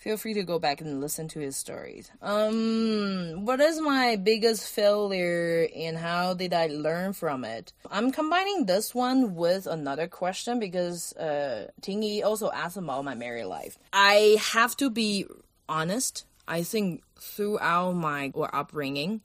[0.00, 2.10] Feel free to go back and listen to his stories.
[2.22, 7.74] Um, what is my biggest failure and how did I learn from it?
[7.90, 13.44] I'm combining this one with another question because uh, Tingy also asked about my married
[13.44, 13.78] life.
[13.92, 15.26] I have to be
[15.68, 16.24] honest.
[16.48, 19.20] I think throughout my upbringing,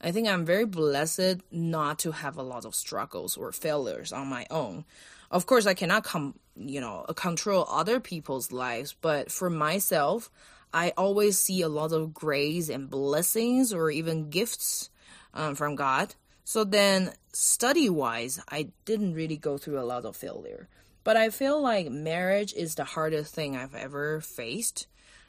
[0.00, 4.26] I think I'm very blessed not to have a lot of struggles or failures on
[4.26, 4.86] my own.
[5.30, 10.30] Of course, I cannot come, you know, control other people's lives, but for myself,
[10.72, 14.90] I always see a lot of grace and blessings or even gifts
[15.34, 16.14] um, from God.
[16.44, 20.68] So then, study wise, I didn't really go through a lot of failure.
[21.02, 24.86] But I feel like marriage is the hardest thing I've ever faced.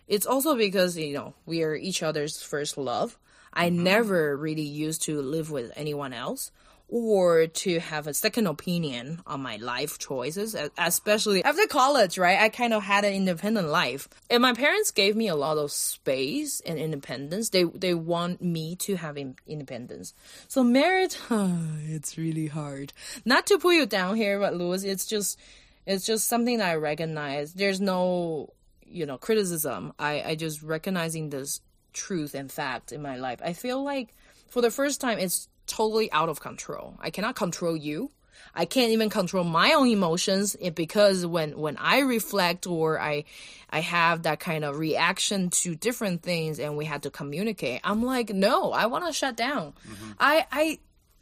[0.08, 3.18] It's also because, you know, we are each other's first love.
[3.54, 3.84] I mm-hmm.
[3.84, 6.52] never really used to live with anyone else
[6.90, 12.40] or to have a second opinion on my life choices, especially after college, right?
[12.40, 14.08] I kind of had an independent life.
[14.30, 17.50] And my parents gave me a lot of space and independence.
[17.50, 20.14] They they want me to have independence.
[20.48, 22.94] So marriage, it's really hard.
[23.26, 25.38] Not to put you down here, but Louis, it's just
[25.86, 27.54] it's just something that I recognize.
[27.54, 28.54] There's no
[28.86, 29.92] you know criticism.
[30.00, 31.60] I I just recognizing this
[31.92, 33.42] truth and fact in my life.
[33.44, 34.14] I feel like
[34.48, 36.96] for the first time, it's totally out of control.
[37.00, 38.12] I cannot control you.
[38.56, 43.26] I can't even control my own emotions because when when I reflect or I
[43.70, 48.04] I have that kind of reaction to different things and we had to communicate, I'm
[48.04, 49.74] like, no, I want to shut down.
[49.88, 50.12] Mm-hmm.
[50.20, 50.80] I I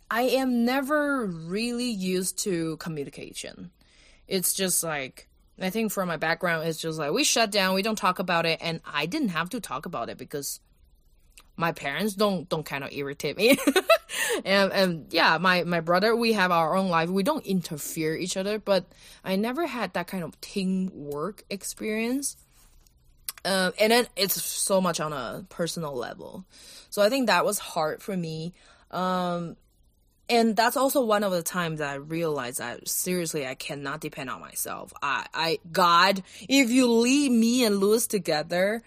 [0.10, 3.71] I am never really used to communication.
[4.27, 5.27] It's just like
[5.60, 8.45] I think for my background, it's just like we shut down, we don't talk about
[8.45, 10.60] it, and I didn't have to talk about it because
[11.58, 13.58] my parents don't don't kind of irritate me.
[14.45, 17.10] and and yeah, my my brother, we have our own life.
[17.10, 18.86] We don't interfere each other, but
[19.24, 22.38] I never had that kind of teamwork experience.
[23.45, 26.45] Um, and then it's so much on a personal level.
[26.89, 28.54] So I think that was hard for me.
[28.89, 29.56] Um,
[30.28, 34.41] and that's also one of the times I realized that seriously I cannot depend on
[34.41, 34.91] myself.
[35.04, 38.82] I, I, God, if you leave me and Louis together,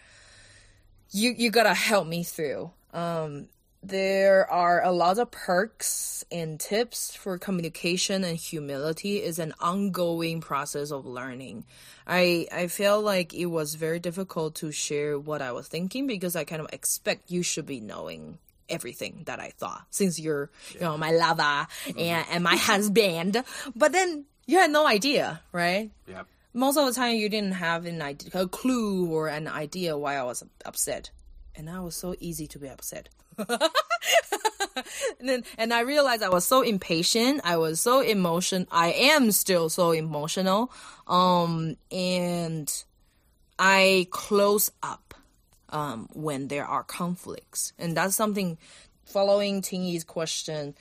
[1.11, 2.71] you you gotta help me through.
[2.92, 3.49] Um,
[3.83, 10.40] there are a lot of perks and tips for communication and humility is an ongoing
[10.40, 11.64] process of learning.
[12.07, 16.35] I I feel like it was very difficult to share what I was thinking because
[16.35, 20.81] I kind of expect you should be knowing everything that I thought since you're you
[20.81, 21.66] know my lover
[21.97, 23.42] and, and my husband.
[23.77, 25.90] But then you had no idea, right?
[26.09, 26.27] Yep.
[26.59, 30.16] Most of the time you didn't have an idea, a clue or an idea why
[30.16, 31.11] I was upset,
[31.55, 33.09] and I was so easy to be upset.
[33.38, 33.59] and
[35.21, 37.42] then, and I realized I was so impatient.
[37.44, 38.66] I was so emotion.
[38.73, 40.73] I am still so emotional.
[41.07, 42.68] Um, and
[43.57, 45.14] I close up
[45.68, 48.59] um, when there are conflicts, and that's something.
[49.05, 50.75] Following Tingyi's question,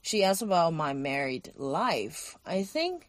[0.00, 2.38] she asked about my married life.
[2.46, 3.08] I think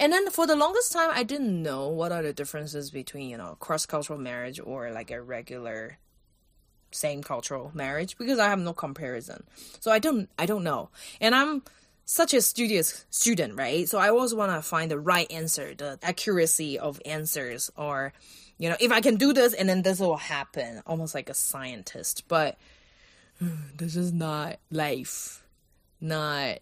[0.00, 3.36] and then for the longest time, I didn't know what are the differences between, you
[3.36, 5.98] know, cross cultural marriage or like a regular
[6.90, 9.44] same cultural marriage because I have no comparison.
[9.80, 10.90] So I don't I don't know.
[11.20, 11.62] And I'm
[12.04, 13.88] such a studious student, right?
[13.88, 18.12] So I always want to find the right answer, the accuracy of answers or
[18.56, 21.34] you know, if I can do this and then this will happen, almost like a
[21.34, 22.24] scientist.
[22.28, 22.56] But
[23.76, 25.42] this is not life.
[26.00, 26.58] Not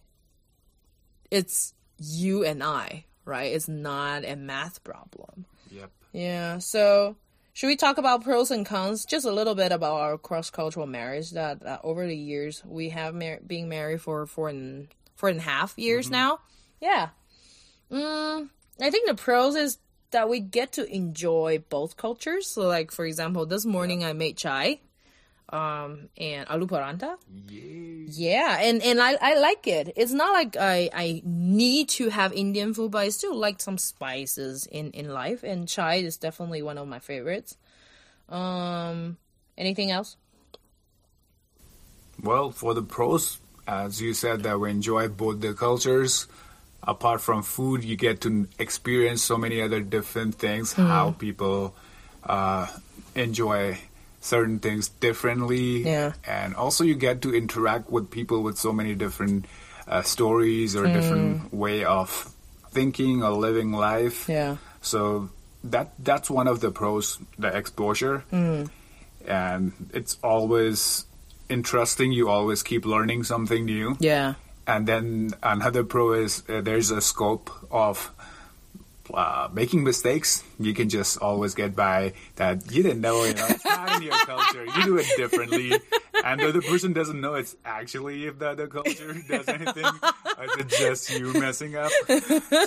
[1.30, 3.52] it's you and I, right?
[3.52, 5.46] It's not a math problem.
[5.70, 5.90] Yep.
[6.12, 6.58] Yeah.
[6.58, 7.16] So,
[7.52, 9.04] should we talk about pros and cons?
[9.04, 11.30] Just a little bit about our cross cultural marriage.
[11.32, 15.38] That, that over the years we have mar- being married for four and four and
[15.38, 16.38] a half years now.
[16.80, 17.10] Yeah.
[17.90, 18.48] Mm,
[18.80, 19.78] I think the pros is
[20.10, 22.46] that we get to enjoy both cultures.
[22.46, 24.80] So, like for example, this morning I made chai,
[25.52, 27.16] um, and alu paranta.
[27.48, 28.06] Yay.
[28.08, 29.92] Yeah, and and I, I like it.
[29.96, 33.78] It's not like I I need to have Indian food, but I still like some
[33.78, 35.42] spices in in life.
[35.42, 37.56] And chai is definitely one of my favorites.
[38.28, 39.18] Um,
[39.56, 40.16] anything else?
[42.22, 46.26] Well, for the pros, as you said, that we enjoy both the cultures.
[46.82, 50.72] Apart from food, you get to experience so many other different things.
[50.72, 51.76] How people
[52.24, 52.66] uh,
[53.14, 53.78] enjoy
[54.22, 56.12] certain things differently, Yeah.
[56.22, 59.44] and also you get to interact with people with so many different
[59.90, 62.30] uh, stories or different way of
[62.70, 64.28] thinking or living life.
[64.30, 64.56] Yeah.
[64.80, 65.28] So
[65.64, 68.22] that that's one of the pros, the exposure,
[69.26, 71.04] and it's always
[71.48, 72.12] interesting.
[72.12, 73.96] You always keep learning something new.
[74.00, 74.34] Yeah.
[74.66, 78.10] And then another pro is uh, there's a scope of
[79.12, 80.42] uh, making mistakes.
[80.58, 84.02] You can just always get by that you didn't know, you know, it's not in
[84.02, 84.64] your culture.
[84.64, 85.72] You do it differently.
[86.24, 89.84] And the other person doesn't know it's actually if the other culture does anything.
[90.58, 91.90] It's just you messing up.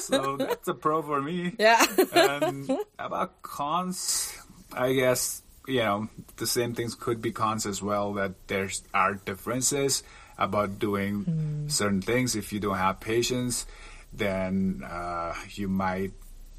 [0.01, 1.53] So that's a pro for me.
[1.57, 1.85] Yeah.
[2.13, 4.37] And about cons,
[4.73, 9.15] I guess, you know, the same things could be cons as well, that there's are
[9.15, 10.03] differences
[10.37, 12.35] about doing certain things.
[12.35, 13.65] If you don't have patience,
[14.11, 16.11] then uh, you might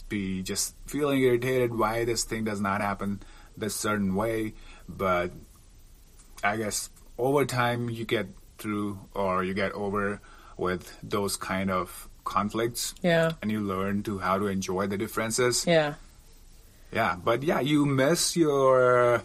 [0.08, 3.22] be just feeling irritated why this thing does not happen
[3.56, 4.54] this certain way.
[4.88, 5.32] But
[6.44, 10.20] I guess over time you get through or you get over
[10.56, 13.32] with those kind of conflicts yeah.
[13.42, 15.66] and you learn to how to enjoy the differences.
[15.66, 15.94] Yeah.
[16.92, 19.22] Yeah, but yeah, you miss your.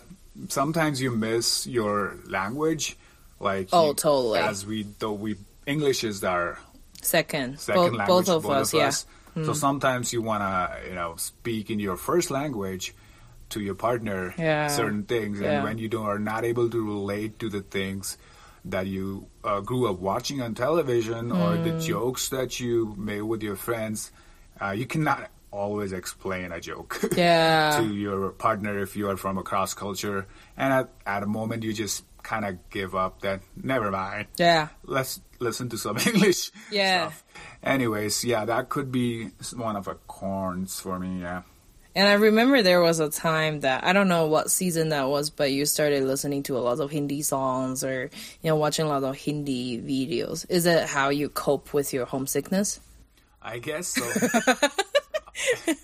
[0.50, 2.98] Sometimes you miss your language,
[3.40, 4.40] like Oh, you- totally.
[4.40, 5.36] As we though we
[5.68, 6.58] English is our
[7.04, 7.60] Second.
[7.60, 8.74] second Bo- language, both of us.
[8.74, 8.92] yeah.
[9.34, 9.46] Hmm.
[9.46, 12.94] So sometimes you wanna you know speak in your first language
[13.50, 14.68] to your partner Yeah.
[14.68, 15.64] certain things, and Yeah.
[15.64, 18.18] when you don't, are not able to relate to the things
[18.64, 21.80] that you uh, grew up watching on television or the Hmm.
[21.80, 24.12] jokes that you made with your friends,
[24.62, 27.02] uh, you cannot always explain a joke.
[27.18, 27.76] Yeah.
[27.82, 30.28] to your partner if you are from a cross culture.
[30.56, 34.28] And at, at a moment, you just kind of give up that, never mind.
[34.38, 34.70] Yeah.
[34.86, 37.08] Let's listen to some English Yeah.
[37.08, 37.24] stuff.
[37.64, 41.42] Anyways, yeah, that could be one of the corns for me, yeah.
[41.94, 45.30] And I remember there was a time that I don't know what season that was,
[45.30, 48.10] but you started listening to a lot of Hindi songs or
[48.42, 50.46] you know watching a lot of Hindi videos.
[50.48, 52.80] Is it how you cope with your homesickness?
[53.42, 54.08] I guess so.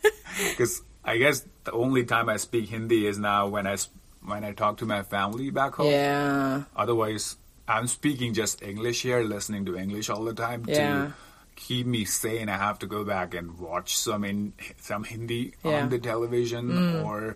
[0.50, 3.78] Because I guess the only time I speak Hindi is now when I,
[4.24, 5.88] when I talk to my family back home.
[5.92, 6.64] Yeah.
[6.76, 7.38] Otherwise,
[7.68, 11.12] I'm speaking just English here, listening to English all the time Yeah.
[11.12, 11.14] to
[11.56, 12.48] keep me sane.
[12.50, 15.72] I have to go back and watch some in some Hindi Yeah.
[15.72, 15.84] Mm.
[15.84, 17.36] on the television or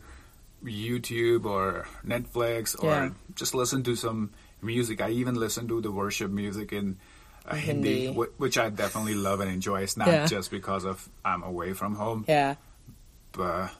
[0.63, 3.09] YouTube or Netflix or Yeah.
[3.35, 4.29] just listen to some
[4.61, 5.01] music.
[5.01, 6.97] I even listen to the worship music in
[7.43, 8.21] uh, Hindi, Hindi.
[8.21, 9.81] wh- which I definitely love and enjoy.
[9.81, 10.27] It's not Yeah.
[10.27, 12.55] just because of I'm away from home, Yeah.
[13.31, 13.71] but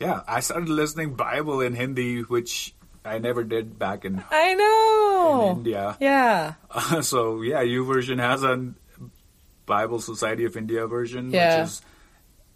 [0.00, 2.74] yeah, I started listening Bible in Hindi, which
[3.04, 5.50] I never did back in, I know.
[5.52, 5.96] in India.
[6.00, 6.54] Yeah.
[7.02, 8.72] so yeah, YouVersion has a
[9.66, 11.60] Bible Society of India version, Yeah.
[11.60, 11.82] which is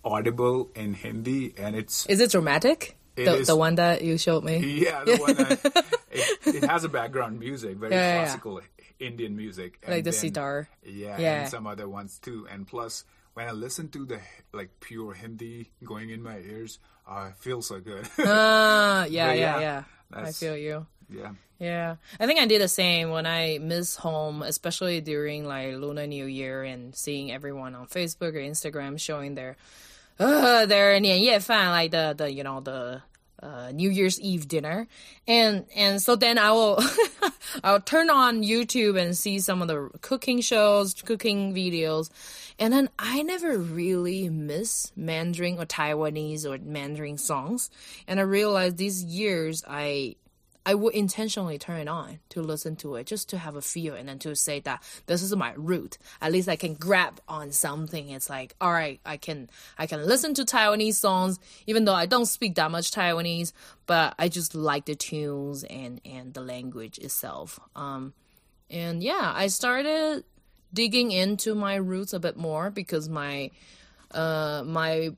[0.05, 2.97] audible in Hindi, and it's Is it dramatic?
[3.17, 4.59] It the, is- the one that you showed me?
[4.85, 5.59] yeah, the one that,
[6.11, 8.25] it, it has a background music, very Yeah, yeah, yeah.
[8.25, 8.61] classical
[8.99, 10.69] Indian music, Like the then- sitar.
[10.85, 11.41] Yeah, Yeah.
[11.43, 12.47] and some other ones too.
[12.51, 14.21] And plus, when I listen to the
[14.53, 16.79] like pure Hindi going in my ears,
[17.09, 18.09] uh, it feels so good.
[18.19, 19.83] Ah, yeah, yeah, yeah, yeah.
[20.12, 20.86] I that's- feel you.
[21.10, 21.32] yeah.
[21.60, 26.08] Yeah, I think I did the same when I miss home, especially during like Lunar
[26.08, 29.56] New Year and seeing everyone on Facebook or Instagram showing their,
[30.20, 33.02] uh, their 年夜饭, like the the you know the
[33.42, 34.88] uh, New Year's Eve dinner,
[35.26, 36.84] and and so then I will
[37.64, 42.10] I'll turn on YouTube and see some of the cooking shows, cooking videos,
[42.59, 47.71] and then I never really miss Mandarin or Taiwanese or Mandarin songs,
[48.07, 50.17] and I realized these years I
[50.69, 53.95] I would intentionally turn it on to listen to it just to have a feel
[53.95, 55.97] and then to say that this is my root.
[56.21, 58.11] At least I can grab on something.
[58.11, 59.49] It's like, all right, I can
[59.79, 63.53] I can listen to Taiwanese songs even though I don't speak that much Taiwanese,
[63.87, 67.59] but I just like the tunes and and the language itself.
[67.75, 68.13] Um
[68.69, 70.25] and yeah, I started
[70.73, 73.51] digging into my roots a bit more because my
[74.13, 75.11] uh my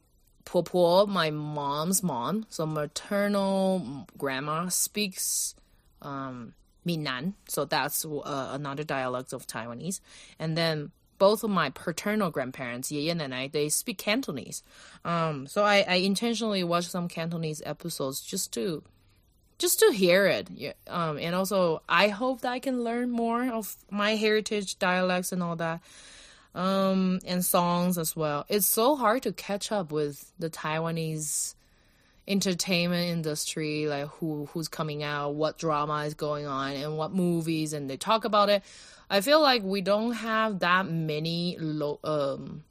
[0.45, 5.55] Popo, my mom's mom, so maternal grandma speaks
[6.03, 10.01] um, Minnan, so that's uh, another dialect of Taiwanese.
[10.41, 14.65] And then both of my paternal grandparents, Ye and I, they speak Cantonese.
[15.05, 18.83] Um, so I, I intentionally watch some Cantonese episodes just to
[19.61, 20.49] just to hear it.
[20.51, 25.31] Yeah, Um, and also I hope that I can learn more of my heritage dialects
[25.31, 25.81] and all that
[26.55, 28.45] um, and songs as well.
[28.49, 31.55] It's so hard to catch up with the Taiwanese
[32.27, 37.73] entertainment industry, like who who's coming out, what drama is going on, and what movies,
[37.73, 38.63] and they talk about it.
[39.09, 42.65] I feel like we don't have that many lo- um,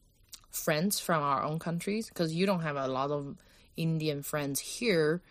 [0.51, 3.37] friends from our own countries because you don't have a lot of
[3.75, 5.21] Indian friends here.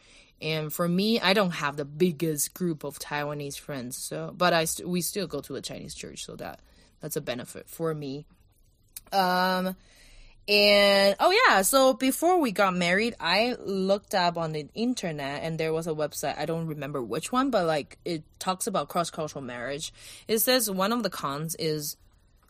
[0.40, 3.96] And for me, I don't have the biggest group of Taiwanese friends.
[3.96, 6.60] So, but I st- we still go to the Chinese church, so that
[7.00, 8.24] that's a benefit for me.
[9.12, 9.76] Um,
[10.48, 15.58] and oh yeah, so before we got married, I looked up on the internet and
[15.58, 19.10] there was a website, I don't remember which one, but like it talks about cross
[19.10, 19.92] cultural marriage.
[20.26, 21.98] It says one of the cons is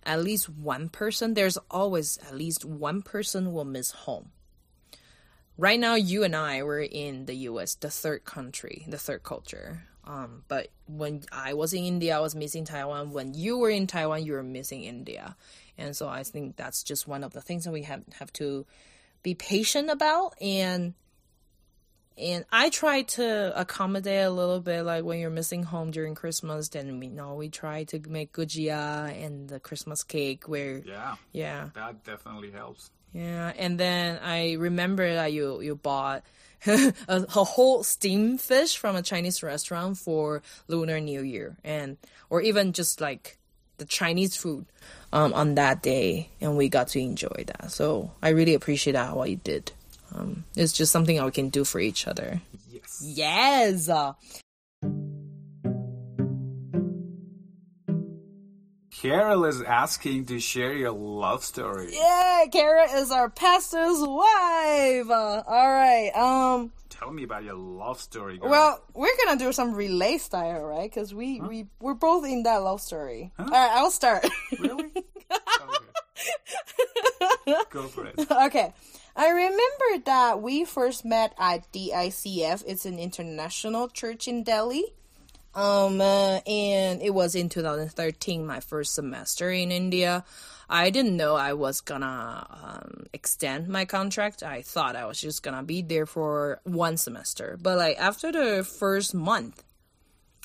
[0.05, 4.31] at least one person, there's always at least one person will miss home.
[5.59, 9.83] Right now, you and I were in the US, the third country, the third culture.
[10.05, 13.11] Um, but when I was in India, I was missing Taiwan.
[13.11, 15.37] When you were in Taiwan, you were missing India.
[15.77, 18.67] And so I think that's just one of the things that we have have to
[19.23, 20.95] be patient about and
[22.17, 26.69] and I try to accommodate a little bit like when you're missing home during Christmas
[26.69, 31.71] then we know we try to make gujia and the Christmas cake where Yeah, yeah
[31.75, 32.91] that definitely helps.
[33.13, 36.23] Yeah, and then I remember that you you bought
[36.67, 41.97] a, a whole steamed fish from a Chinese restaurant for Lunar New Year, and
[42.31, 43.39] or even just like
[43.79, 44.67] the Chinese food
[45.13, 47.71] um, on that day, and we got to enjoy that.
[47.71, 49.73] So I really appreciate that what you did.
[50.15, 52.41] Um, it's just something that we can do for each other.
[52.71, 53.03] Yes.
[53.05, 53.89] Yes.
[59.01, 61.91] Carol is asking to share your love story.
[61.93, 65.09] yeah, Kara is our pastor's wife.
[65.09, 66.11] Uh, all right.
[66.17, 66.73] Um.
[66.89, 68.39] Tell me about your love story.
[68.39, 68.51] Girl.
[68.51, 70.91] Well, we're gonna do some relay style, right?
[70.91, 73.31] Because we we we're both in that love story.
[73.39, 74.27] All right, I'll start.
[74.59, 74.91] really?
[74.91, 75.05] okay.
[77.71, 78.19] Go for it.
[78.29, 78.75] okay,
[79.15, 82.65] I remember that we first met at DICF.
[82.67, 84.93] It's an international church in Delhi.
[85.59, 90.25] Um, uh, and it was in 2013, my first semester in India.
[90.71, 94.45] I didn't know I was gonna um, extend my contract.
[94.45, 97.59] I thought I was just gonna be there for one semester.
[97.61, 99.65] But like after the first month,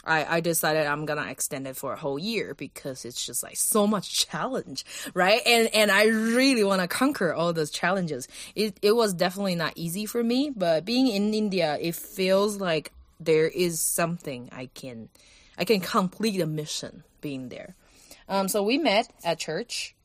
[0.03, 3.57] I, I decided I'm gonna extend it for a whole year because it's just like
[3.57, 4.83] so much challenge,
[5.13, 5.41] right?
[5.45, 8.27] And and I really want to conquer all those challenges.
[8.55, 12.91] It it was definitely not easy for me, but being in India, it feels like
[13.25, 15.09] there is something I can
[15.57, 17.75] I can complete a mission being there.
[18.27, 19.95] Um, so we met at church,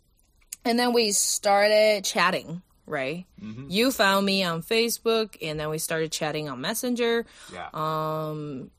[0.64, 2.62] and then we started chatting.
[2.86, 3.26] Right,
[3.68, 7.26] you found me on Facebook, and then we started chatting on Messenger.
[7.52, 7.68] Yeah.
[7.74, 8.70] Um,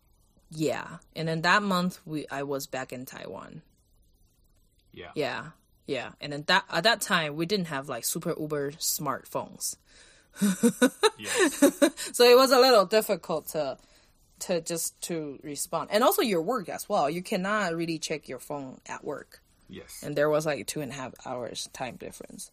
[0.49, 3.61] yeah, and then that month we I was back in Taiwan.
[4.91, 5.11] Yeah.
[5.15, 5.45] Yeah.
[5.85, 6.09] Yeah.
[6.21, 9.75] And then that at that time we didn't have like super uber smartphones.
[11.17, 11.59] Yes.
[12.13, 13.77] So it was a little difficult to
[14.41, 15.89] to just to respond.
[15.91, 17.09] And also your work as well.
[17.09, 19.41] You cannot really check your phone at work.
[19.67, 20.01] yes.
[20.03, 22.51] and there was like two and a half hours time difference.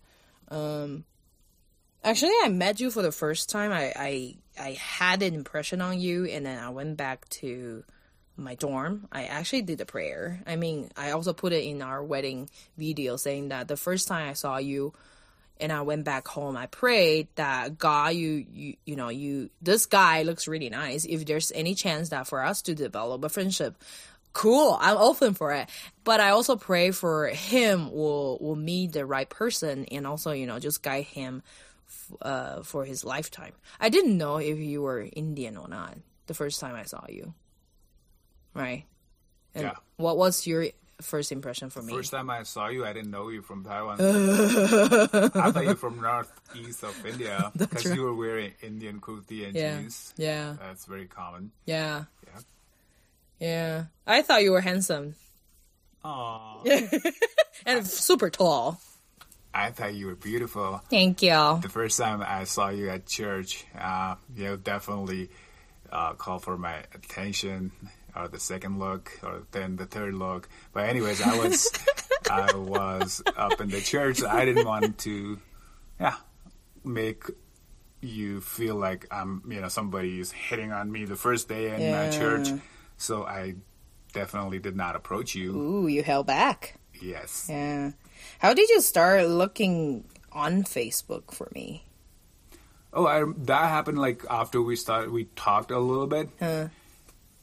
[0.49, 1.05] Um,
[2.05, 3.73] actually, I met you for the first time.
[3.73, 7.85] I, I I had an impression on you, and then I went back to
[8.37, 9.09] my dorm.
[9.11, 10.43] I actually did a prayer.
[10.47, 14.29] I mean, I also put it in our wedding video saying that the first time
[14.29, 14.93] I saw you.
[15.59, 16.57] And I went back home.
[16.57, 21.05] I prayed that God, you, you, you know, you, this guy looks really nice.
[21.05, 23.83] If there's any chance that for us to develop a friendship,
[24.35, 25.67] cool i'm open for it
[26.05, 30.45] but i also pray for him will will meet the right person and also you
[30.45, 31.43] know just guide him
[31.89, 35.97] f- uh, for his lifetime i didn't know if you were indian or not
[36.27, 37.33] the first time i saw you
[38.53, 38.85] right
[39.55, 39.75] and Yeah.
[39.97, 40.67] what was your
[41.01, 44.01] first impression for me First time I saw you, I didn't know you from Taiwan.
[44.01, 49.55] I thought you were from northeast of India because you were wearing Indian kurti and
[49.55, 50.15] yeah jeans.
[50.17, 51.51] yeah That's very common.
[51.67, 52.41] yeah Yeah.
[53.39, 55.15] yeah i thought you were handsome
[56.05, 56.65] Aww.
[57.67, 58.81] and super tall
[59.53, 60.83] I thought you were beautiful.
[60.91, 65.31] thank you The first time I saw you at church, uh, you definitely
[65.91, 67.73] uh, called for my attention,
[68.17, 70.49] or the second look, or then the third look.
[70.73, 71.71] But anyways, I was
[72.31, 74.23] I was up in the church.
[74.25, 75.39] I didn't want to,
[76.01, 76.17] yeah,
[76.85, 77.25] make
[78.01, 81.93] you feel like I'm, you know, somebody is hitting on me the first day in
[81.93, 82.49] my church.
[82.99, 83.55] So I
[84.13, 85.55] definitely did not approach you.
[85.55, 87.47] ooh you held back Yes.
[87.49, 87.93] Yeah.
[88.39, 91.85] How did you start looking on Facebook for me?
[92.93, 95.11] Oh, I, that happened like after we started.
[95.11, 96.69] We talked a little bit, Uh,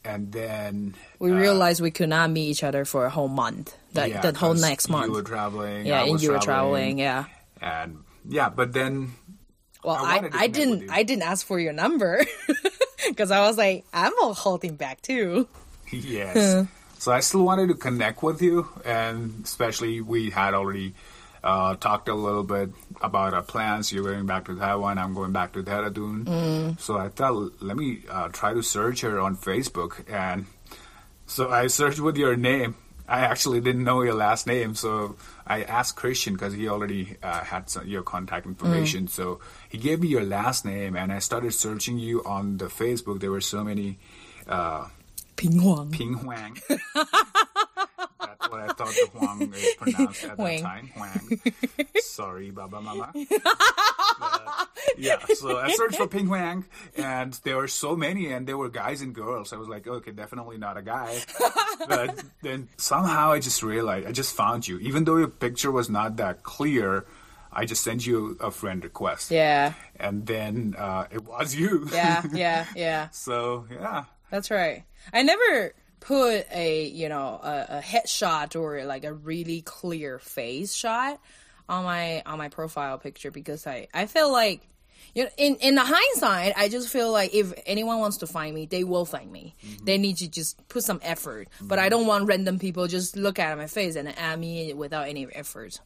[0.04, 3.76] and then we uh, realized we could not meet each other for a whole month.
[3.94, 5.06] That yeah, that whole next month.
[5.06, 5.86] You were traveling.
[5.86, 6.98] yeah, and you were traveling.
[6.98, 7.24] Yeah.
[7.60, 7.98] and
[8.28, 9.12] yeah, but then
[9.82, 10.90] Well, I I, I, didn't.
[10.90, 12.24] I didn't ask for your number
[13.08, 15.48] because I was like I'm all holding back too.
[15.90, 16.66] yes,
[16.98, 20.94] so I still wanted to connect with you, and especially we had already
[21.44, 22.70] uh, talked a little bit
[23.02, 23.92] about our plans.
[23.92, 24.98] You're going back to Taiwan.
[24.98, 26.24] I'm going back to Dehradun.
[26.24, 26.80] Mm.
[26.80, 30.46] So I thought, let me uh, try to search her on Facebook, and
[31.26, 32.76] so I searched with your name.
[33.06, 35.16] I actually didn't know your last name, so
[35.46, 39.08] I asked Christian because he already uh, had some, your contact information.
[39.08, 43.20] So he gave me your last name, and I started searching you on the Facebook.
[43.20, 43.98] There were so many
[44.48, 44.88] uh,
[45.36, 45.90] Ping Huang.
[45.90, 46.56] Ping Huang.
[48.26, 50.56] That's what I thought the Huang is pronounced at Huang.
[50.56, 50.90] that time.
[50.94, 51.40] Huang.
[52.02, 53.12] Sorry, Baba Mama.
[54.16, 56.64] But, yeah, so I searched for Ping Huang,
[56.96, 59.52] and there were so many, and there were guys and girls.
[59.52, 61.18] I was like, okay, definitely not a guy.
[61.88, 64.78] but then somehow I just realized, I just found you.
[64.78, 67.06] Even though your picture was not that clear,
[67.52, 69.30] I just sent you a friend request.
[69.30, 69.72] Yeah.
[69.96, 71.88] And then uh, it was you.
[71.92, 72.22] Yeah.
[72.32, 72.66] Yeah.
[72.76, 73.08] Yeah.
[73.10, 74.04] so, yeah.
[74.30, 74.84] That's right.
[75.12, 80.74] I never put a you know a, a headshot or like a really clear face
[80.74, 81.18] shot
[81.68, 84.60] on my on my profile picture because I I feel like
[85.14, 88.54] you know in in the hindsight I just feel like if anyone wants to find
[88.54, 89.56] me they will find me.
[89.64, 89.84] Mm-hmm.
[89.86, 91.48] They need to just put some effort.
[91.60, 91.90] But I mm-hmm.
[91.90, 95.80] don't want random people just look at my face and add me without any effort.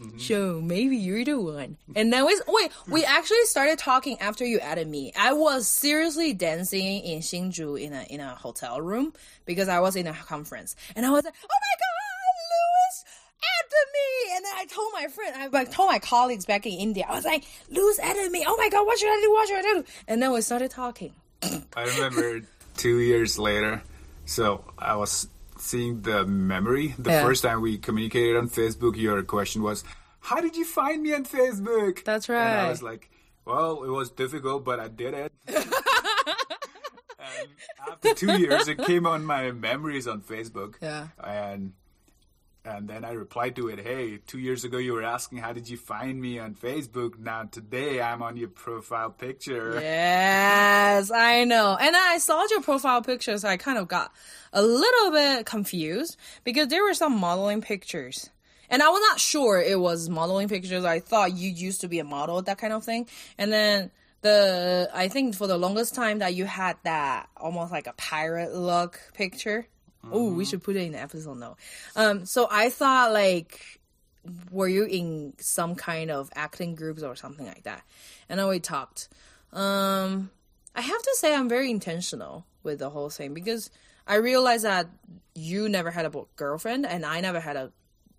[0.00, 0.18] Mm-hmm.
[0.18, 1.76] So maybe you're the one.
[1.94, 5.12] And then we wait, we actually started talking after you added me.
[5.16, 9.12] I was seriously dancing in Hsinchu in a in a hotel room
[9.44, 13.04] because I was in a conference, and I was like, "Oh my god, Louis
[13.38, 16.72] added me!" And then I told my friend, I like told my colleagues back in
[16.72, 18.44] India, I was like, "Louis added me!
[18.46, 19.30] Oh my god, what should I do?
[19.32, 21.12] What should I do?" And then we started talking.
[21.76, 22.40] I remember
[22.76, 23.82] two years later.
[24.26, 25.28] So I was
[25.64, 26.94] seeing the memory.
[26.98, 27.22] The Yeah.
[27.22, 29.84] first time we communicated on Facebook, your question was,
[30.20, 32.04] How did you find me on Facebook?
[32.04, 32.46] That's right.
[32.46, 33.10] And I was like,
[33.44, 35.32] Well, it was difficult, but I did it.
[35.48, 35.64] and
[37.90, 40.74] after two years, it came on my memories on Facebook.
[40.80, 41.08] Yeah.
[41.22, 41.72] And
[42.64, 45.68] and then I replied to it, Hey, two years ago you were asking how did
[45.68, 47.18] you find me on Facebook?
[47.18, 49.80] Now today I'm on your profile picture.
[49.94, 51.76] Yes, I know.
[51.80, 53.44] And I saw your profile pictures.
[53.44, 54.12] I kind of got
[54.52, 58.30] a little bit confused because there were some modeling pictures.
[58.70, 60.84] And I was not sure it was modeling pictures.
[60.84, 63.08] I thought you used to be a model, that kind of thing.
[63.38, 63.90] And then
[64.22, 68.54] the, I think for the longest time that you had that almost like a pirate
[68.54, 69.66] look picture.
[70.12, 71.56] Oh, we should put it in the episode note.
[71.96, 73.80] Um, so I thought like,
[74.50, 77.82] were you in some kind of acting groups or something like that?
[78.28, 79.08] And then we talked.
[79.52, 80.30] Um,
[80.74, 83.70] I have to say I'm very intentional with the whole thing because
[84.06, 84.88] I realized that
[85.34, 87.70] you never had a bo- girlfriend and I never had a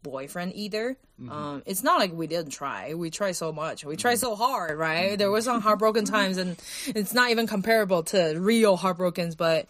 [0.03, 0.97] boyfriend either.
[1.19, 1.31] Mm-hmm.
[1.31, 2.93] Um, it's not like we didn't try.
[2.93, 3.83] We tried so much.
[3.83, 4.01] We Mm-hmm.
[4.01, 5.17] tried so hard, right?
[5.17, 6.57] There were some heartbroken times, and
[6.87, 9.35] it's not even comparable to real heartbrokens.
[9.35, 9.67] But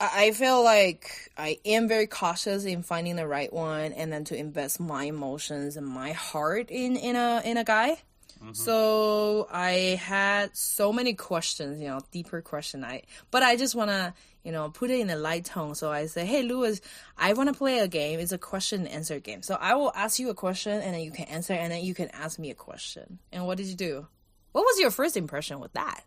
[0.00, 4.36] I feel like I am very cautious in finding the right one, and then to
[4.36, 7.98] invest my emotions and my heart in in a in a guy.
[8.42, 8.52] Mm-hmm.
[8.52, 12.84] So I had so many questions, you know, deeper question.
[12.84, 15.74] I but I just wanna, you know, put it in a light tone.
[15.74, 16.80] So I say, hey, Louis,
[17.16, 18.20] I wanna play a game.
[18.20, 19.42] It's a question and answer game.
[19.42, 21.94] So I will ask you a question, and then you can answer, and then you
[21.94, 23.18] can ask me a question.
[23.32, 24.06] And what did you do?
[24.52, 26.04] What was your first impression with that?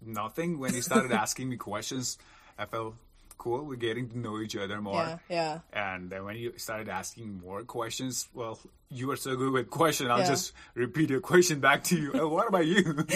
[0.00, 0.58] Nothing.
[0.58, 2.18] When you started asking me questions,
[2.58, 2.94] I felt
[3.38, 3.62] cool.
[3.64, 5.20] We're getting to know each other more.
[5.28, 5.60] yeah.
[5.72, 8.58] And then when you started asking more questions, well,
[8.90, 10.10] you were so good with questions.
[10.10, 10.26] I'll Yeah.
[10.26, 12.10] just repeat your question back to you.
[12.14, 12.82] Oh, what about you?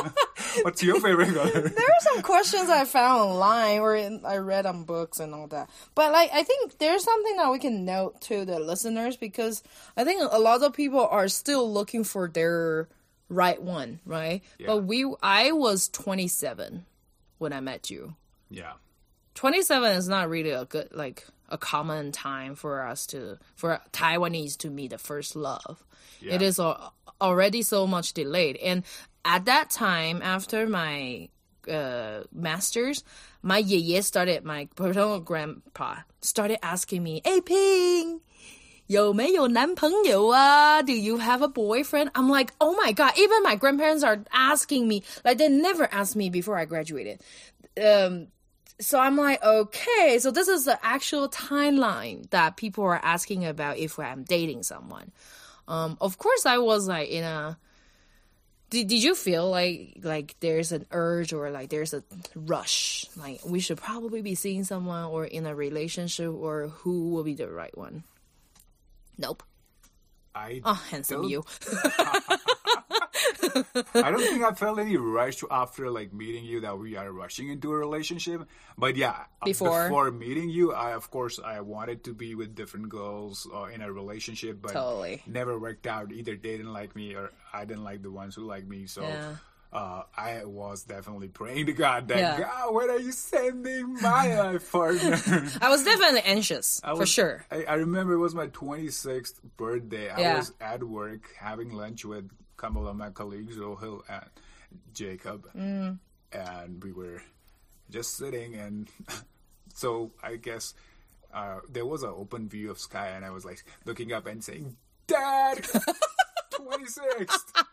[0.62, 1.68] What's your favorite color?
[1.68, 5.46] there are some questions I found online or in, I read on books and all
[5.48, 5.68] that.
[5.94, 9.62] But like I think there's something that we can note to the listeners because
[9.96, 12.88] I think a lot of people are still looking for their
[13.28, 14.42] right one, right?
[14.58, 14.68] Yeah.
[14.68, 16.86] But we I was 27
[17.38, 18.14] when I met you.
[18.48, 18.72] Yeah.
[19.35, 24.57] 27 is not really a good like a common time for us to for Taiwanese
[24.59, 25.83] to meet the first love.
[26.21, 26.47] It Yeah.
[26.47, 28.83] is al- already so much delayed, and
[29.25, 31.29] at that time, after my
[31.67, 33.03] uh, masters,
[33.43, 38.21] my 爷爷 started my paternal grandpa started asking me, "Hey Ping."
[38.87, 40.81] 有没有男朋友啊?
[40.81, 42.11] Do you have a boyfriend?
[42.13, 43.13] I'm like, oh my god!
[43.15, 45.03] Even my grandparents are asking me.
[45.23, 47.21] Like they never asked me before I graduated.
[47.77, 48.27] Um,
[48.80, 53.78] so I'm like, okay, so this is the actual timeline that people are asking about
[53.78, 55.12] if I'm dating someone.
[55.68, 57.58] Um, of course, I was like in a.
[58.68, 62.02] Did, did you feel like like there's an urge or like there's a
[62.34, 67.22] rush like we should probably be seeing someone or in a relationship or who will
[67.22, 68.02] be the right one?
[69.18, 69.44] Nope.
[70.34, 71.44] I Oh, handsome don't- you.
[73.94, 77.48] I don't think I felt any rush after like meeting you that we are rushing
[77.50, 78.42] into a relationship.
[78.78, 79.84] But yeah, uh, Before?
[79.84, 83.80] before meeting you, I of course I wanted to be with different girls uh, in
[83.82, 85.22] a relationship, but Totally.
[85.26, 86.12] never worked out.
[86.12, 88.86] Either they didn't like me or I didn't like the ones who like me.
[88.86, 89.02] So.
[89.02, 89.36] Yeah.
[89.72, 92.38] Uh, I was definitely praying to God that Yeah.
[92.40, 95.20] God, when are you sending my life partner?
[95.60, 97.44] I was definitely anxious I for sure.
[97.50, 100.08] I, I remember it was my 26th birthday.
[100.08, 104.30] I was at work having lunch with couple of my colleagues, Rohil and
[104.94, 105.98] Jacob, Mm.
[106.32, 107.22] and we were
[107.90, 108.54] just sitting.
[108.54, 108.88] And
[109.74, 110.74] so I guess
[111.34, 114.42] uh, there was an open view of sky, and I was like looking up and
[114.42, 114.76] saying,
[115.06, 115.58] "Dad,
[116.52, 117.64] 26th."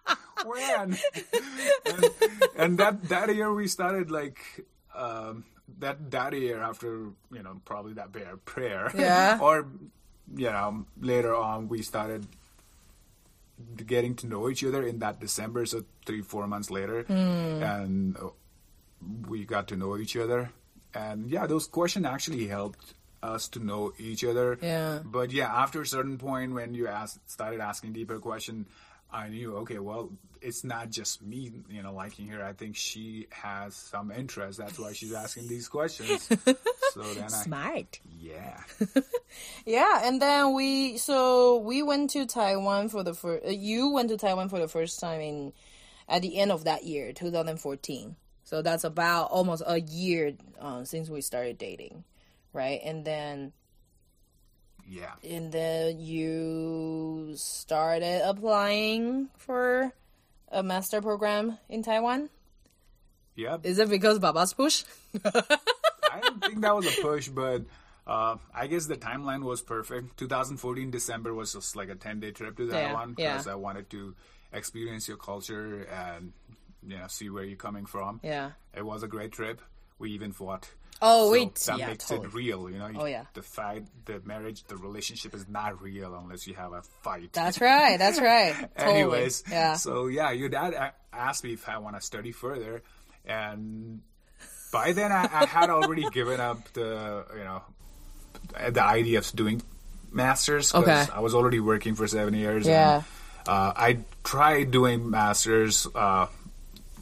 [0.45, 0.97] When?
[1.85, 2.05] and,
[2.57, 4.39] and that that year we started like
[4.93, 5.45] um,
[5.79, 9.39] that that year after you know probably that prayer prayer Yeah.
[9.41, 9.67] or
[10.35, 12.27] you know later on we started
[13.85, 17.63] getting to know each other in that December so three four months later Hmm.
[17.63, 18.29] and uh,
[19.27, 20.49] we got to know each other
[20.93, 24.99] and yeah those questions actually helped us to know each other Yeah.
[25.05, 28.65] but yeah after a certain point when you asked started asking deeper question
[29.13, 30.09] I knew okay well
[30.41, 34.77] it's not just me you know liking her I think she has some interest that's
[34.79, 36.27] why she's asking these questions
[36.93, 37.99] so then I Smart.
[38.19, 38.61] yeah
[39.65, 43.45] Yeah, and then we so we went to Taiwan for the first.
[43.45, 45.53] Uh, you went to Taiwan for the first time in
[46.07, 48.15] at the end of that year, 2014.
[48.43, 52.03] So that's about almost a year uh, since we started dating,
[52.51, 52.81] right?
[52.83, 53.53] And then
[54.87, 59.91] yeah and then you started applying for
[60.51, 62.29] a master program in Taiwan.
[63.35, 63.57] Yeah.
[63.63, 64.83] Is it because Baba's push?
[65.25, 67.63] I don't think that was a push, but
[68.05, 70.17] uh, I guess the timeline was perfect.
[70.17, 73.33] 2014 December was just like a 10 day trip to Yeah, Taiwan yeah.
[73.33, 74.13] because I wanted to
[74.51, 76.33] experience your culture and
[76.85, 78.19] you know see where you're coming from.
[78.23, 78.51] Yeah.
[78.75, 79.59] It was a great trip.
[80.03, 80.69] We even fought.
[81.01, 82.27] Oh So wait, that yeah, makes totally.
[82.27, 82.69] it real.
[82.69, 83.23] You know, Oh, yeah.
[83.33, 87.33] the fight, the marriage, the relationship is not real unless you have a fight.
[87.33, 87.97] That's right.
[87.97, 88.53] That's right.
[88.77, 88.99] Totally.
[88.99, 89.73] Anyways, yeah.
[89.75, 92.83] So yeah, your dad asked me if I want to study further,
[93.25, 94.01] and
[94.71, 97.61] by then I, I had already given up the you know
[98.71, 99.61] the idea of doing
[100.11, 101.11] masters because Okay.
[101.17, 102.67] I was already working for seven years.
[102.67, 102.95] Yeah.
[102.97, 103.03] And,
[103.47, 105.87] uh, I tried doing masters.
[105.93, 106.27] Uh,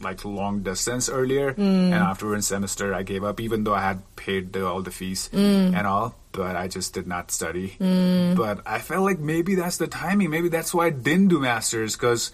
[0.02, 1.92] like long distance earlier, Mm.
[1.94, 4.92] and after one semester I gave up, even though I had paid the, all the
[4.92, 5.76] fees Mm.
[5.78, 6.16] and all.
[6.32, 7.76] But I just did not study.
[7.80, 10.30] But I felt like maybe that's the timing.
[10.30, 12.32] Maybe that's why I didn't do masters because